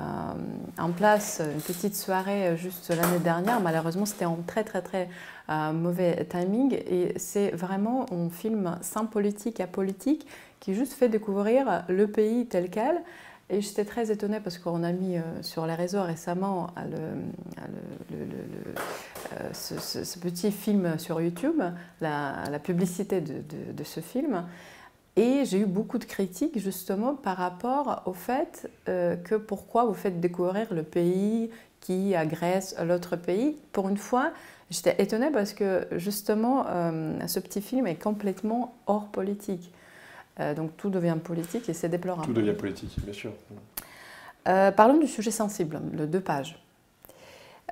en 0.77 0.91
place 0.91 1.41
une 1.43 1.61
petite 1.61 1.95
soirée 1.95 2.57
juste 2.57 2.89
l'année 2.89 3.19
dernière. 3.19 3.61
Malheureusement, 3.61 4.05
c'était 4.05 4.25
en 4.25 4.37
très 4.45 4.63
très 4.63 4.81
très 4.81 5.09
euh, 5.49 5.71
mauvais 5.71 6.25
timing. 6.25 6.73
Et 6.73 7.13
c'est 7.17 7.51
vraiment 7.51 8.05
un 8.11 8.29
film 8.29 8.77
sans 8.81 9.05
politique, 9.05 9.59
apolitique, 9.59 10.27
qui 10.59 10.73
juste 10.73 10.93
fait 10.93 11.09
découvrir 11.09 11.85
le 11.87 12.07
pays 12.07 12.47
tel 12.47 12.69
quel. 12.69 13.01
Et 13.49 13.61
j'étais 13.61 13.85
très 13.85 14.11
étonnée 14.11 14.39
parce 14.39 14.57
qu'on 14.57 14.83
a 14.83 14.91
mis 14.91 15.17
sur 15.41 15.67
les 15.67 15.75
réseaux 15.75 16.01
récemment 16.01 16.71
euh, 19.33 19.49
ce, 19.53 20.19
petit 20.19 20.51
film 20.51 20.99
sur 20.99 21.19
YouTube, 21.19 21.61
la, 22.01 22.59
publicité 22.63 23.21
de, 23.21 23.83
ce 23.83 23.99
film. 23.99 24.45
Et 25.15 25.45
j'ai 25.45 25.59
eu 25.59 25.65
beaucoup 25.65 25.97
de 25.97 26.03
critiques 26.03 26.59
justement 26.59 27.15
par 27.15 27.37
rapport 27.37 28.03
au 28.05 28.13
fait 28.13 28.69
euh, 28.89 29.15
que 29.15 29.35
pourquoi 29.35 29.85
vous 29.85 29.93
faites 29.93 30.19
découvrir 30.19 30.73
le 30.73 30.83
pays 30.83 31.49
qui 31.79 32.15
agresse 32.15 32.75
l'autre 32.83 33.15
pays. 33.15 33.57
Pour 33.71 33.87
une 33.89 33.97
fois, 33.97 34.31
j'étais 34.69 35.01
étonnée 35.01 35.31
parce 35.31 35.53
que 35.53 35.87
justement, 35.93 36.65
euh, 36.67 37.27
ce 37.27 37.39
petit 37.39 37.61
film 37.61 37.87
est 37.87 37.95
complètement 38.01 38.75
hors 38.87 39.07
politique. 39.07 39.71
Donc 40.55 40.75
tout 40.77 40.89
devient 40.89 41.17
politique 41.23 41.69
et 41.69 41.73
c'est 41.73 41.89
déplorable. 41.89 42.27
Tout 42.27 42.33
devient 42.33 42.53
politique, 42.53 42.95
bien 43.03 43.13
sûr. 43.13 43.31
parlons 44.43 44.97
du 44.97 45.07
sujet 45.07 45.31
sensible, 45.31 45.79
le 45.93 46.07
deux 46.07 46.21
pages. 46.21 46.59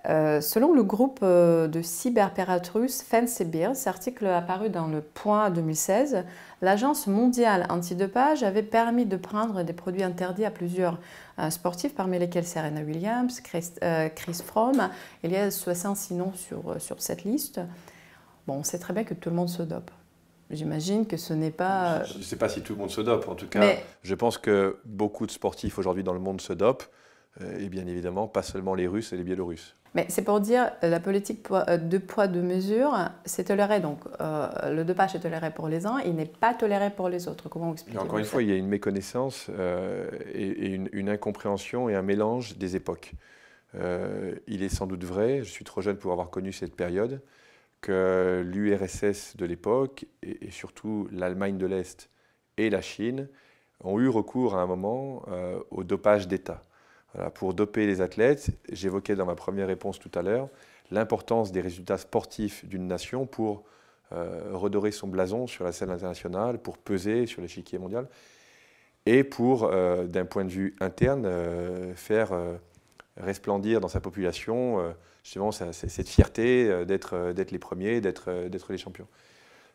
Euh, 0.10 0.42
selon 0.42 0.74
le 0.74 0.84
groupe 0.84 1.20
euh, 1.24 1.68
de 1.70 1.82
cyberpirates 1.82 2.68
russes 2.70 3.06
Beers, 3.46 3.88
article 3.88 4.26
apparu 4.26 4.70
dans 4.70 4.88
le 4.88 5.00
Point 5.00 5.50
2016, 5.50 6.26
l'agence 6.62 7.08
mondiale 7.08 7.66
antidopage 7.70 8.44
avait 8.44 8.64
permis 8.64 9.06
de 9.06 9.16
prendre 9.16 9.64
des 9.64 9.72
produits 9.72 10.04
interdits 10.04 10.44
à 10.44 10.52
plusieurs 10.52 11.00
euh, 11.40 11.50
sportifs, 11.50 11.96
parmi 11.96 12.20
lesquels 12.20 12.46
Serena 12.46 12.82
Williams, 12.82 13.40
Chris, 13.40 13.70
Chris 14.16 14.42
Froome. 14.46 14.90
Il 15.24 15.32
y 15.32 15.38
a 15.38 15.50
66 15.50 16.16
noms 16.16 16.34
sur, 16.34 16.82
sur 16.82 17.02
cette 17.02 17.24
liste. 17.24 17.62
Bon, 18.46 18.56
on 18.56 18.64
sait 18.64 18.80
très 18.80 18.94
bien 18.94 19.06
que 19.06 19.14
tout 19.14 19.30
le 19.30 19.36
monde 19.38 19.50
se 19.50 19.64
dope. 19.64 19.92
J'imagine 20.54 21.06
que 21.06 21.18
ce 21.18 21.34
n'est 21.34 21.52
pas. 21.52 22.04
Je 22.04 22.18
ne 22.18 22.24
sais 22.24 22.38
pas 22.38 22.50
si 22.50 22.62
tout 22.62 22.74
le 22.74 22.80
monde 22.80 22.92
se 22.92 23.02
dope. 23.02 23.28
En 23.28 23.36
tout 23.36 23.48
cas, 23.48 23.76
je 24.02 24.16
pense 24.16 24.38
que 24.38 24.78
beaucoup 24.86 25.26
de 25.26 25.32
sportifs 25.32 25.78
aujourd'hui 25.78 26.04
dans 26.04 26.14
le 26.14 26.20
monde 26.20 26.42
se 26.42 26.54
dopent. 26.54 26.86
Et 27.58 27.68
bien 27.68 27.88
évidemment, 27.88 28.28
pas 28.28 28.44
seulement 28.44 28.76
les 28.76 28.86
Russes 28.88 29.12
et 29.12 29.18
les 29.18 29.24
Biélorusses. 29.24 29.76
Mais 29.96 30.06
c'est 30.10 30.24
pour 30.24 30.40
dire 30.40 30.72
la 30.82 31.00
politique 31.00 31.46
euh, 31.52 31.78
de 31.78 31.98
poids, 31.98 32.28
de 32.28 32.42
mesure, 32.42 32.98
c'est 33.26 33.46
toléré. 33.46 33.80
Donc 33.80 34.00
euh, 34.22 34.48
le 34.72 34.84
dopage 34.84 35.16
est 35.16 35.20
toléré 35.20 35.52
pour 35.52 35.68
les 35.68 35.86
uns, 35.86 36.00
il 36.06 36.16
n'est 36.16 36.26
pas 36.26 36.54
toléré 36.54 36.90
pour 36.90 37.10
les 37.10 37.28
autres. 37.28 37.48
Comment 37.50 37.68
vous 37.68 37.74
expliquez 37.74 38.00
Encore 38.00 38.18
une 38.18 38.26
fois, 38.26 38.42
il 38.42 38.50
y 38.50 38.52
a 38.52 38.56
une 38.56 38.68
méconnaissance 38.68 39.48
euh, 39.50 40.10
et, 40.34 40.68
une, 40.68 41.10
incompréhension 41.10 41.90
et 41.90 41.96
un 41.96 42.02
mélange 42.02 42.58
des 42.58 42.76
époques. 42.76 43.14
il 43.76 44.64
est 44.64 44.70
sans 44.74 44.88
doute 44.88 45.04
vrai, 45.04 45.40
je 45.40 45.50
suis 45.50 45.66
trop 45.66 45.82
jeune 45.82 45.98
pour 45.98 46.12
avoir 46.12 46.30
connu 46.30 46.52
cette 46.52 46.76
période, 46.76 47.22
que 47.84 48.42
l'URSS 48.44 49.38
de 49.38 49.46
l'époque 49.46 50.06
et, 50.24 50.50
surtout 50.50 51.08
l'Allemagne 51.12 51.60
de 51.60 51.68
l'Est 51.68 52.10
et 52.58 52.72
la 52.72 52.82
Chine 52.82 53.28
ont 53.84 54.00
eu 54.00 54.08
recours 54.08 54.56
à 54.56 54.62
un 54.62 54.66
moment 54.66 55.24
au 55.70 55.84
dopage 55.84 56.28
d'État. 56.28 56.62
Pour 57.34 57.54
doper 57.54 57.86
les 57.86 58.00
athlètes, 58.00 58.52
j'évoquais 58.72 59.16
dans 59.16 59.26
ma 59.26 59.36
première 59.36 59.68
réponse 59.68 60.00
tout 60.00 60.12
à 60.16 60.22
l'heure 60.22 60.50
l'importance 60.92 61.52
des 61.52 61.62
résultats 61.62 61.98
sportifs 61.98 62.66
d'une 62.66 62.88
nation 62.88 63.26
pour 63.26 63.64
euh, 64.12 64.52
redorer 64.54 64.92
son 64.92 65.08
blason 65.08 65.48
sur 65.48 65.64
la 65.64 65.72
scène 65.72 65.90
internationale, 65.90 66.60
pour 66.60 66.78
peser 66.78 67.26
sur 67.26 67.42
l'échiquier 67.42 67.80
mondial, 67.80 68.08
et 69.06 69.24
pour, 69.24 69.64
euh, 69.66 70.06
d'un 70.06 70.26
point 70.26 70.46
de 70.46 70.52
vue 70.52 70.76
interne, 70.80 71.26
euh, 71.26 71.96
faire 71.96 72.32
resplendir 73.18 73.80
dans 73.80 73.88
sa 73.88 74.00
population 74.00 74.94
justement 75.24 75.52
cette 75.52 76.08
fierté 76.08 76.86
d'être 76.86 77.34
les 77.52 77.60
premiers, 77.60 78.02
d'être 78.02 78.32
les 78.70 78.78
champions. 78.78 79.08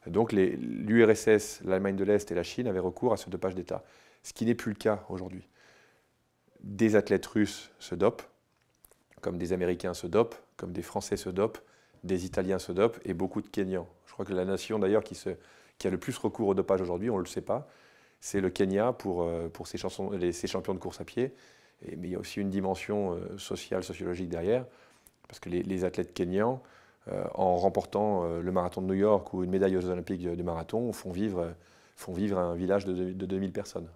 Donc 0.06 0.32
l'URSS, 0.32 1.62
l'Allemagne 1.64 1.96
de 1.96 2.04
l'Est 2.04 2.30
et 2.30 2.34
la 2.34 2.42
Chine 2.42 2.66
avaient 2.66 2.78
recours 2.78 3.12
à 3.12 3.16
ce 3.16 3.28
dopage 3.30 3.54
d'État, 3.54 3.82
ce 4.22 4.32
qui 4.32 4.44
n'est 4.44 4.54
plus 4.54 4.72
le 4.72 4.78
cas 4.78 5.04
aujourd'hui 5.08 5.48
des 6.61 6.96
athlètes 6.96 7.26
russes 7.26 7.70
se 7.78 7.94
dopent, 7.94 8.28
comme 9.20 9.38
des 9.38 9.52
Américains 9.52 9.94
se 9.94 10.06
dopent, 10.06 10.37
comme 10.56 10.72
des 10.72 10.82
Français 10.82 11.16
se 11.16 11.28
dopent, 11.28 11.62
des 12.04 12.24
Italiens 12.24 12.58
se 12.58 12.72
dopent 12.72 12.98
et 13.04 13.14
beaucoup 13.14 13.42
de 13.42 13.48
Kenyans. 13.48 13.88
Je 14.06 14.12
crois 14.12 14.24
que 14.24 14.32
la 14.32 14.44
nation 14.44 14.78
d'ailleurs 14.78 15.04
qui, 15.04 15.16
a 15.26 15.90
le 15.90 15.98
plus 15.98 16.16
recours 16.16 16.48
au 16.48 16.54
dopage 16.54 16.80
aujourd'hui, 16.80 17.11
on 17.11 17.16
ne 17.16 17.22
le 17.22 17.26
sait 17.26 17.40
pas, 17.40 17.68
c'est 18.20 18.40
le 18.40 18.50
Kenya 18.50 18.92
pour, 18.92 19.22
euh, 19.22 19.48
ses, 19.64 19.78
champions 20.48 20.74
de 20.74 20.78
course 20.78 21.00
à 21.00 21.04
pied. 21.04 21.32
mais 21.96 22.08
il 22.08 22.11
y 22.11 22.14
a 22.16 22.18
aussi 22.18 22.40
une 22.40 22.50
dimension 22.50 23.14
euh, 23.14 23.38
sociale, 23.38 23.84
sociologique 23.84 24.28
derrière, 24.28 24.64
parce 25.29 25.41
que 25.41 25.51
les, 25.51 25.85
athlètes 25.85 26.14
kenyans, 26.14 26.62
euh, 27.09 27.25
en 27.35 27.57
remportant 27.57 28.27
le 28.27 28.53
marathon 28.53 28.83
de 28.83 28.87
New 28.87 28.95
York 28.95 29.33
ou 29.33 29.45
une 29.45 29.51
médaille 29.51 29.77
aux 29.77 29.87
Olympiques 29.87 30.29
du, 30.29 30.43
marathon, 30.43 30.93
font 30.93 31.11
vivre, 31.11 31.55
font 31.97 32.12
vivre 32.12 32.38
un 32.38 32.55
village 32.55 32.85
de, 32.85 33.12
2000 33.12 33.53
personnes. 33.53 33.88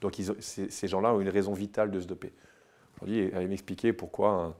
Donc 0.00 0.20
ces, 0.40 0.88
gens-là 0.88 1.14
ont 1.14 1.20
une 1.20 1.28
raison 1.28 1.52
vitale 1.52 1.90
de 1.90 2.00
se 2.00 2.06
doper. 2.06 2.32
Aujourd'hui, 2.96 3.30
elle 3.32 3.48
m'expliquer 3.48 3.92
pourquoi 3.92 4.56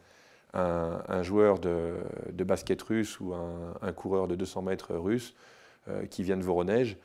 un, 0.55 1.23
joueur 1.23 1.59
de, 1.59 1.97
basket 2.45 2.81
russe 2.83 3.21
ou 3.21 3.35
un, 3.35 3.93
coureur 3.93 4.29
de 4.29 4.35
200 4.35 4.63
mètres 4.63 4.95
russe 4.95 5.35
euh, 5.89 6.07
qui 6.07 6.23
vient 6.23 6.37
de 6.37 6.43
Voronège, 6.43 6.97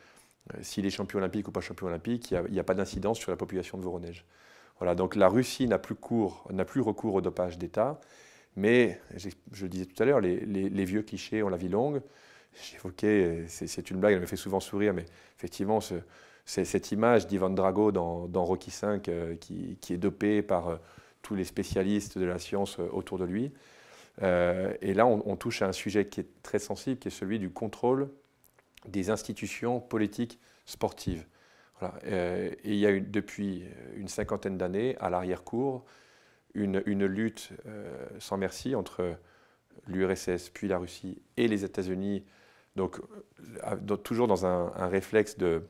euh, 0.54 0.58
s'il 0.62 0.86
est 0.86 0.90
champion 0.90 1.18
olympique 1.18 1.46
ou 1.46 1.52
pas 1.52 1.60
champion 1.60 1.86
olympique, 1.86 2.32
il 2.32 2.52
n'y 2.52 2.58
a, 2.58 2.64
pas 2.64 2.74
d'incidence 2.74 3.18
sur 3.18 3.30
la 3.30 3.36
population 3.36 3.78
de. 3.78 3.88
Voilà, 4.78 4.96
donc 4.96 5.14
la 5.14 5.28
Russie 5.28 5.68
n'a 5.68 5.78
plus, 5.78 5.94
recours 5.94 7.14
au 7.14 7.20
dopage 7.20 7.58
d'État, 7.58 8.00
mais 8.56 9.00
je 9.20 9.62
le 9.62 9.68
disais 9.68 9.86
tout 9.86 10.02
à 10.02 10.06
l'heure, 10.06 10.20
les, 10.20 10.84
vieux 10.84 11.02
clichés 11.02 11.42
ont 11.42 11.48
la 11.48 11.56
vie 11.56 11.68
longue. 11.68 12.02
J'évoquais, 12.70 13.44
c'est 13.48 13.90
une 13.90 13.98
blague, 13.98 14.14
elle 14.14 14.20
me 14.20 14.26
fait 14.26 14.36
souvent 14.36 14.60
sourire, 14.60 14.92
mais 14.92 15.06
effectivement, 15.38 15.80
ce, 15.80 15.94
c'est 16.44 16.64
cette 16.64 16.92
image 16.92 17.26
d'Ivan 17.26 17.50
Drago 17.50 17.92
dans, 17.92 18.44
Rocky 18.44 18.70
V 18.70 19.00
euh, 19.08 19.36
qui, 19.36 19.76
est 19.90 19.96
dopé 19.96 20.42
par 20.42 20.68
euh, 20.68 20.76
tous 21.22 21.34
les 21.34 21.44
spécialistes 21.44 22.18
de 22.18 22.24
la 22.24 22.38
science 22.38 22.78
euh, 22.78 22.88
autour 22.92 23.18
de 23.18 23.24
lui. 23.24 23.52
et 24.20 24.94
là, 24.94 25.06
on, 25.06 25.36
touche 25.36 25.62
à 25.62 25.68
un 25.68 25.72
sujet 25.72 26.06
qui 26.06 26.20
est 26.20 26.42
très 26.42 26.58
sensible, 26.58 26.98
qui 26.98 27.08
est 27.08 27.12
celui 27.12 27.38
du 27.38 27.50
contrôle 27.50 28.10
des 28.86 29.10
institutions 29.10 29.80
politiques 29.80 30.38
sportives. 30.66 31.24
et 32.04 32.52
il 32.64 32.74
y 32.74 32.86
a 32.86 33.00
depuis 33.00 33.64
une 33.96 34.08
cinquantaine 34.08 34.58
d'années, 34.58 34.96
à 35.00 35.08
l'arrière-cour, 35.08 35.84
une, 36.54 37.06
lutte 37.06 37.50
sans 38.18 38.36
merci 38.36 38.74
entre 38.74 39.16
l'URSS, 39.86 40.50
puis 40.50 40.68
la 40.68 40.78
Russie 40.78 41.20
et 41.36 41.48
les 41.48 41.64
États-Unis, 41.64 42.24
donc, 42.76 43.00
toujours 44.02 44.28
dans 44.28 44.46
un, 44.46 44.86
réflexe 44.86 45.38
de, 45.38 45.62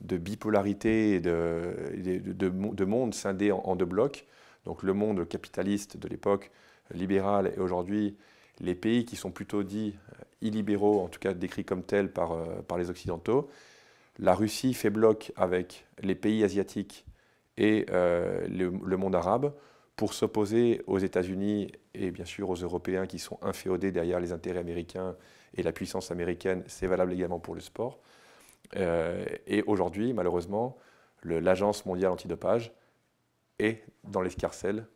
bipolarité 0.00 1.14
et 1.14 1.20
de, 1.20 1.74
de, 1.96 2.84
monde 2.84 3.14
scindé 3.14 3.52
en, 3.52 3.76
deux 3.76 3.84
blocs. 3.84 4.26
Donc 4.64 4.82
le 4.82 4.92
monde 4.92 5.26
capitaliste 5.26 5.96
de 5.96 6.08
l'époque, 6.08 6.50
libéral, 6.94 7.52
et 7.56 7.60
aujourd'hui 7.60 8.16
les 8.60 8.74
pays 8.74 9.04
qui 9.04 9.16
sont 9.16 9.30
plutôt 9.30 9.62
dits 9.62 9.94
euh, 9.94 10.24
illibéraux, 10.40 11.00
en 11.00 11.08
tout 11.08 11.18
cas 11.18 11.34
décrits 11.34 11.64
comme 11.64 11.82
tels 11.82 12.10
par, 12.10 12.32
euh, 12.32 12.78
les 12.78 12.90
Occidentaux. 12.90 13.48
La 14.18 14.34
Russie 14.34 14.74
fait 14.74 14.90
bloc 14.90 15.32
avec 15.36 15.86
les 16.02 16.14
pays 16.14 16.44
asiatiques 16.44 17.04
et 17.56 17.86
euh, 17.90 18.46
le, 18.48 18.96
monde 18.96 19.14
arabe 19.14 19.52
pour 19.96 20.14
s'opposer 20.14 20.82
aux 20.86 20.98
États-Unis 20.98 21.70
et 21.94 22.10
bien 22.10 22.24
sûr 22.24 22.50
aux 22.50 22.56
Européens 22.56 23.06
qui 23.06 23.18
sont 23.18 23.38
inféodés 23.42 23.92
derrière 23.92 24.20
les 24.20 24.32
intérêts 24.32 24.60
américains 24.60 25.16
et 25.54 25.62
la 25.62 25.72
puissance 25.72 26.10
américaine. 26.10 26.62
C'est 26.66 26.86
valable 26.86 27.12
également 27.12 27.38
pour 27.38 27.54
le 27.54 27.60
sport. 27.60 28.00
et 28.74 29.62
aujourd'hui, 29.66 30.14
malheureusement, 30.14 30.78
l'Agence 31.24 31.84
mondiale 31.84 32.10
antidopage 32.10 32.72
est 33.58 33.84
dans 34.04 34.22
l'escarcelle 34.22 34.86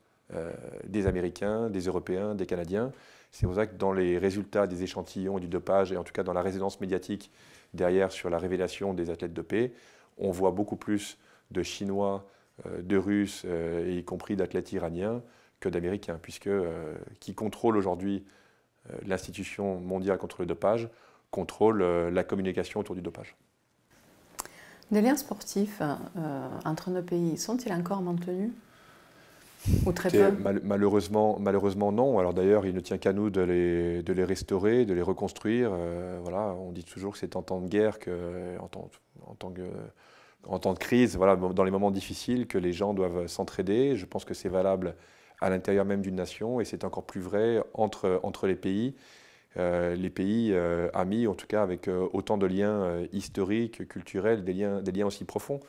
des 0.84 1.06
Américains, 1.06 1.68
des 1.68 1.80
Européens, 1.80 2.34
des 2.34 2.46
Canadiens. 2.46 2.90
C'est 3.30 3.46
pour 3.46 3.54
ça 3.54 3.66
que 3.66 3.76
dans 3.76 3.92
les 3.92 4.18
résultats 4.18 4.66
des 4.66 4.82
échantillons 4.82 5.38
du 5.38 5.46
dopage, 5.46 5.92
et 5.92 5.96
en 5.96 6.04
tout 6.04 6.12
cas 6.12 6.22
dans 6.22 6.32
la 6.32 6.42
résonance 6.42 6.80
médiatique 6.80 7.30
derrière 7.74 8.10
sur 8.10 8.30
la 8.30 8.38
révélation 8.38 8.94
des 8.94 9.10
athlètes 9.10 9.34
dopés, 9.34 9.72
on 10.16 10.30
voit 10.30 10.52
beaucoup 10.52 10.76
plus 10.76 11.18
de 11.50 11.62
Chinois, 11.62 12.24
euh, 12.24 12.35
de 12.64 12.96
Russes, 12.96 13.42
euh, 13.44 13.96
y 13.98 14.04
compris 14.04 14.36
d'athlètes 14.36 14.72
iraniens, 14.72 15.22
que 15.60 15.68
d'Américains, 15.68 16.18
puisque 16.20 16.48
euh, 16.48 16.94
qui 17.20 17.34
contrôle 17.34 17.76
aujourd'hui 17.76 18.24
l'institution 19.04 19.80
mondiale 19.80 20.16
contre 20.16 20.42
le 20.42 20.46
dopage 20.46 20.88
contrôle 21.32 21.82
la 21.82 22.22
communication 22.22 22.78
autour 22.78 22.94
du 22.94 23.02
dopage. 23.02 23.34
Des 24.92 25.00
liens 25.00 25.16
sportifs 25.16 25.82
entre 26.64 26.90
nos 26.90 27.02
pays 27.02 27.36
sont-ils 27.36 27.72
encore 27.72 28.00
maintenus 28.00 28.52
ou 29.84 29.92
très 29.92 30.10
peu 30.10 30.30
malheureusement, 30.62 31.38
malheureusement, 31.40 31.92
non. 31.92 32.18
Alors 32.18 32.34
d'ailleurs, 32.34 32.66
il 32.66 32.74
ne 32.74 32.80
tient 32.80 32.98
qu'à 32.98 33.12
nous 33.12 33.30
de 33.30 33.40
les, 33.40 34.02
de 34.02 34.12
les, 34.12 34.24
restaurer, 34.24 34.84
de 34.84 34.94
les 34.94 35.02
reconstruire. 35.02 35.70
Euh, 35.72 36.18
voilà, 36.22 36.54
on 36.54 36.72
dit 36.72 36.84
toujours 36.84 37.12
que 37.12 37.18
c'est 37.18 37.36
en 37.36 37.42
temps 37.42 37.60
de 37.60 37.68
guerre, 37.68 37.98
que, 37.98 38.58
en, 38.60 38.68
temps, 38.68 38.90
en, 39.26 39.34
temps 39.34 39.50
que, 39.50 39.62
en 40.48 40.58
temps 40.58 40.74
de 40.74 40.78
crise, 40.78 41.16
voilà, 41.16 41.36
dans 41.36 41.64
les 41.64 41.70
moments 41.70 41.90
difficiles, 41.90 42.46
que 42.46 42.58
les 42.58 42.72
gens 42.72 42.94
doivent 42.94 43.26
s'entraider. 43.26 43.96
Je 43.96 44.06
pense 44.06 44.24
que 44.24 44.34
c'est 44.34 44.48
valable 44.48 44.94
à 45.40 45.50
l'intérieur 45.50 45.84
même 45.84 46.02
d'une 46.02 46.16
nation 46.16 46.60
et 46.60 46.64
c'est 46.64 46.84
encore 46.84 47.04
plus 47.04 47.20
vrai 47.20 47.62
entre, 47.74 48.20
entre 48.22 48.46
les 48.46 48.56
pays. 48.56 48.94
Euh, 49.58 49.94
les 49.94 50.10
pays 50.10 50.52
euh, 50.52 50.90
amis, 50.92 51.26
en 51.26 51.34
tout 51.34 51.46
cas 51.46 51.62
avec 51.62 51.88
autant 51.88 52.36
de 52.36 52.46
liens 52.46 53.00
historiques, 53.12 53.88
culturels, 53.88 54.44
des 54.44 54.52
liens, 54.52 54.82
des 54.82 54.92
liens 54.92 55.06
aussi 55.06 55.24
profonds. 55.24 55.60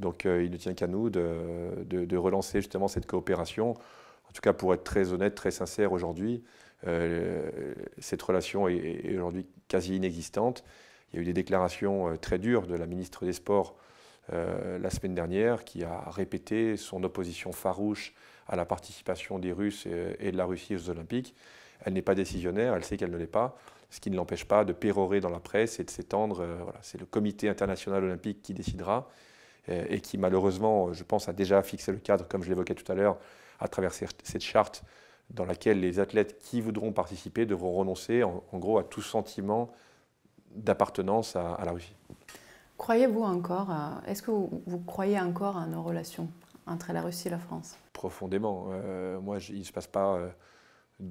Donc 0.00 0.26
euh, 0.26 0.42
il 0.42 0.50
ne 0.50 0.56
tient 0.56 0.74
qu'à 0.74 0.86
nous 0.86 1.10
de, 1.10 2.16
relancer 2.16 2.60
justement 2.60 2.88
cette 2.88 3.06
coopération. 3.06 3.70
En 3.70 4.32
tout 4.32 4.40
cas, 4.42 4.52
pour 4.52 4.74
être 4.74 4.84
très 4.84 5.12
honnête, 5.12 5.34
très 5.34 5.50
sincère 5.50 5.92
aujourd'hui, 5.92 6.42
euh, 6.86 7.50
cette 7.98 8.22
relation 8.22 8.68
est, 8.68 9.14
aujourd'hui 9.14 9.46
quasi 9.68 9.96
inexistante. 9.96 10.64
Il 11.12 11.16
y 11.16 11.18
a 11.18 11.22
eu 11.22 11.24
des 11.24 11.32
déclarations 11.32 12.08
euh, 12.08 12.16
très 12.16 12.38
dures 12.38 12.66
de 12.66 12.74
la 12.74 12.86
ministre 12.86 13.24
des 13.24 13.32
Sports 13.32 13.76
la 14.30 14.90
semaine 14.90 15.14
dernière 15.14 15.64
qui 15.64 15.82
a 15.82 16.08
répété 16.10 16.76
son 16.76 17.02
opposition 17.02 17.52
farouche 17.52 18.14
à 18.46 18.56
la 18.56 18.64
participation 18.64 19.38
des 19.38 19.52
Russes 19.52 19.86
et, 19.86 20.30
de 20.30 20.36
la 20.36 20.44
Russie 20.44 20.76
aux 20.76 20.88
Olympiques. 20.88 21.34
Elle 21.84 21.94
n'est 21.94 22.02
pas 22.02 22.14
décisionnaire, 22.14 22.74
elle 22.74 22.84
sait 22.84 22.96
qu'elle 22.96 23.10
ne 23.10 23.16
l'est 23.16 23.26
pas, 23.26 23.56
ce 23.90 23.98
qui 24.00 24.10
ne 24.10 24.16
l'empêche 24.16 24.44
pas 24.44 24.64
de 24.64 24.72
pérorer 24.72 25.20
dans 25.20 25.30
la 25.30 25.40
presse 25.40 25.80
et 25.80 25.84
de 25.84 25.90
s'étendre. 25.90 26.46
C'est 26.80 27.00
le 27.00 27.06
comité 27.06 27.48
international 27.48 28.04
olympique 28.04 28.40
qui 28.42 28.54
décidera. 28.54 29.08
Euh, 29.68 29.84
et 29.88 30.00
qui 30.00 30.18
malheureusement, 30.18 30.92
je 30.92 31.04
pense, 31.04 31.28
a 31.28 31.32
déjà 31.32 31.62
fixé 31.62 31.92
le 31.92 31.98
cadre, 31.98 32.26
comme 32.26 32.42
je 32.42 32.48
l'évoquais 32.48 32.74
tout 32.74 32.90
à 32.90 32.94
l'heure, 32.94 33.18
à 33.58 33.68
travers 33.68 33.92
cette 33.92 34.40
charte 34.40 34.82
dans 35.30 35.44
laquelle 35.44 35.80
les 35.80 36.00
athlètes 36.00 36.38
qui 36.40 36.60
voudront 36.60 36.92
participer 36.92 37.46
devront 37.46 37.72
renoncer 37.72 38.22
en, 38.22 38.42
gros 38.54 38.78
à 38.78 38.84
tout 38.84 39.02
sentiment 39.02 39.70
d'appartenance 40.54 41.36
à, 41.36 41.58
la 41.64 41.72
Russie. 41.72 41.94
Croyez-vous 42.80 43.22
encore, 43.22 43.68
est-ce 44.06 44.22
que 44.22 44.30
vous, 44.30 44.82
croyez 44.86 45.20
encore 45.20 45.58
à 45.58 45.66
nos 45.66 45.82
relations 45.82 46.30
entre 46.66 46.94
la 46.94 47.02
Russie 47.02 47.28
et 47.28 47.30
la 47.30 47.38
France? 47.38 47.76
Profondément. 47.92 48.68
Euh, 48.70 49.20
moi, 49.20 49.36
il 49.50 49.58
ne 49.58 49.64
se 49.64 49.70
passe 49.70 49.86
pas, 49.86 50.14
euh, 50.14 50.30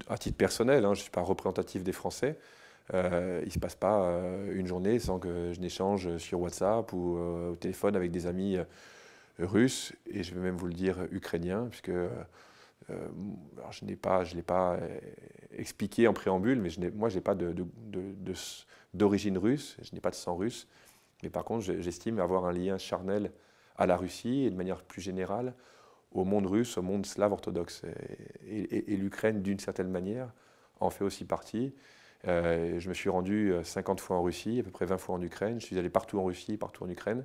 à 0.08 0.18
titre 0.18 0.36
personnel, 0.36 0.84
hein, 0.84 0.96
je 0.96 1.02
ne 1.02 1.04
suis 1.04 1.12
pas 1.12 1.22
représentatif 1.22 1.84
des 1.84 1.92
Français, 1.92 2.40
euh, 2.96 3.42
il 3.44 3.50
ne 3.50 3.54
se 3.54 3.60
passe 3.60 3.76
pas 3.76 4.02
euh, 4.02 4.52
une 4.56 4.66
journée 4.66 4.98
sans 4.98 5.20
que 5.20 5.54
je 5.54 5.60
n'échange 5.60 6.18
sur 6.18 6.42
WhatsApp 6.42 6.92
ou 6.92 7.18
euh, 7.18 7.52
au 7.52 7.56
téléphone 7.56 7.96
avec 7.96 8.10
des 8.10 8.26
amis 8.26 8.58
russes, 9.38 9.94
et 10.08 10.24
je 10.24 10.34
vais 10.34 10.42
même 10.42 10.58
vous 10.58 10.66
le 10.66 10.74
dire 10.74 10.98
ukrainiens, 11.12 11.68
puisque 11.70 11.92
je 12.90 13.86
n'ai 13.86 13.96
pas, 13.96 14.24
je 14.24 14.34
l'ai 14.34 14.42
pas 14.42 14.80
expliqué 15.56 16.08
en 16.08 16.14
préambule, 16.14 16.60
mais 16.60 16.90
moi 16.96 17.10
je 17.10 17.16
n'ai 17.18 17.22
pas 17.22 17.36
d'origine 18.96 19.38
russe, 19.38 19.78
je 19.84 19.94
n'ai 19.94 20.02
pas 20.02 20.10
de 20.10 20.16
sang 20.16 20.36
russe, 20.36 20.68
mais 21.24 21.30
par 21.30 21.44
contre 21.44 21.64
j'estime 21.80 22.20
avoir 22.20 22.46
un 22.46 22.52
lien 22.52 22.78
charnel 22.78 23.32
à 23.78 23.86
la 23.86 23.98
Russie 23.98 24.46
et 24.46 24.50
de 24.50 24.56
manière 24.56 24.84
plus 24.84 25.02
générale 25.02 25.54
au 26.12 26.26
monde 26.26 26.48
russe, 26.48 26.78
au 26.78 26.82
monde 26.82 27.06
slave 27.06 27.32
orthodoxe. 27.32 27.84
et 28.48 28.96
l'Ukraine, 28.98 29.44
d'une 29.44 29.60
certaine 29.60 29.90
manière, 29.90 30.34
en 30.80 30.90
fait 30.90 31.04
aussi 31.04 31.26
partie. 31.26 31.74
Euh, 32.28 32.80
je 32.80 32.90
me 32.90 32.94
suis 32.94 33.10
rendu 33.10 33.54
50 33.64 34.00
euh, 34.00 34.02
fois 34.02 34.18
en 34.18 34.24
Russie, 34.24 34.60
à 34.60 34.64
peu 34.64 34.72
près 34.72 34.86
20 34.86 34.98
fois 34.98 35.16
en 35.16 35.22
Ukraine. 35.22 35.60
Je 35.60 35.66
suis 35.66 35.80
allé 35.80 35.90
partout 35.90 36.20
en 36.20 36.26
Russie, 36.26 36.58
partout 36.58 36.84
en 36.84 36.90
Ukraine. 36.90 37.24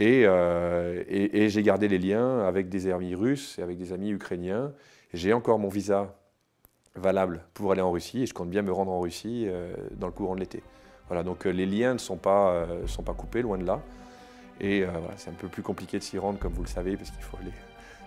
Euh, 0.00 1.04
et, 1.08 1.48
j'ai 1.48 1.62
gardé 1.62 1.88
les 1.88 1.98
liens 1.98 2.40
avec 2.40 2.68
des 2.68 2.90
amis 2.92 3.14
russes 3.14 3.58
et 3.58 3.62
avec 3.62 3.78
des 3.78 3.92
amis 3.92 4.10
ukrainiens. 4.10 4.74
J'ai 5.14 5.32
encore 5.32 5.58
mon 5.58 5.68
visa 5.68 6.18
valable 6.94 7.44
pour 7.54 7.72
aller 7.72 7.80
en 7.80 7.90
Russie 7.90 8.22
et 8.22 8.26
je 8.26 8.34
compte 8.34 8.50
bien 8.50 8.62
me 8.62 8.72
rendre 8.72 8.92
en 8.92 9.00
Russie 9.00 9.48
dans 9.92 10.06
le 10.06 10.12
courant 10.12 10.34
de 10.34 10.40
l'été. 10.40 10.62
Voilà, 11.08 11.22
donc 11.22 11.44
les 11.44 11.66
liens 11.66 11.94
ne 11.94 11.98
sont 11.98 12.16
pas, 12.16 12.66
sont 12.86 13.02
pas 13.02 13.14
coupés, 13.14 13.42
loin 13.42 13.58
de 13.58 13.64
là. 13.64 13.80
Et 14.60 14.82
voilà, 14.82 15.14
c'est 15.16 15.30
un 15.30 15.34
peu 15.34 15.46
plus 15.46 15.62
compliqué 15.62 15.98
de 15.98 16.02
s'y 16.02 16.18
rendre, 16.18 16.38
comme 16.38 16.52
vous 16.52 16.64
le 16.64 16.68
savez, 16.68 16.96
parce 16.96 17.10
qu'il 17.10 17.22
faut, 17.22 17.38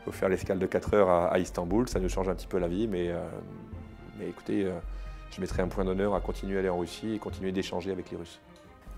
faut, 0.04 0.12
faire 0.12 0.28
l'escale 0.28 0.60
de 0.60 0.66
4 0.66 0.94
heures 0.96 1.10
à, 1.10 1.28
à, 1.28 1.40
Istanbul. 1.40 1.88
Ça 1.88 2.02
nous 2.02 2.10
change 2.10 2.28
un 2.28 2.36
petit 2.36 2.48
peu 2.48 2.60
la 2.60 2.68
vie, 2.68 2.88
mais, 2.88 3.10
mais 4.20 4.28
écoutez, 4.28 4.68
je 5.32 5.42
mettrai 5.42 5.62
un 5.62 5.68
point 5.68 5.86
d'honneur 5.86 6.16
à 6.16 6.20
continuer 6.20 6.58
à 6.58 6.60
aller 6.60 6.70
en 6.70 6.80
Russie 6.80 7.14
et 7.14 7.20
continuer 7.20 7.52
d'échanger 7.52 7.92
avec 7.92 8.12
les 8.12 8.18
Russes. 8.18 8.40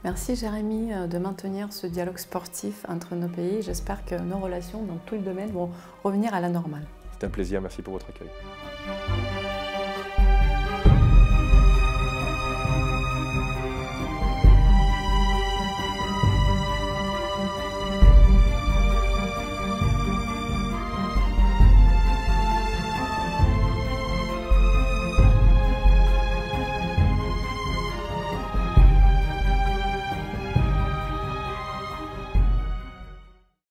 Merci 0.03 0.35
Jérémy 0.35 0.93
euh, 0.93 1.07
de 1.07 1.17
maintenir 1.19 1.71
ce 1.71 1.85
dialogue 1.85 2.17
sportif 2.17 2.85
entre 2.89 3.15
nos 3.15 3.27
pays. 3.27 3.61
J'espère 3.61 4.03
que 4.03 4.15
nos 4.15 4.39
relations 4.39 4.83
dans 4.83 4.97
tout 5.05 5.15
le 5.15 5.21
domaine 5.21 5.51
vont 5.51 5.69
revenir 6.03 6.33
à 6.33 6.39
la 6.39 6.49
normale. 6.49 6.85
C'est 7.19 7.27
un 7.27 7.29
plaisir, 7.29 7.61
merci 7.61 7.83
pour 7.83 7.93
votre 7.93 8.09
accueil. 8.09 8.29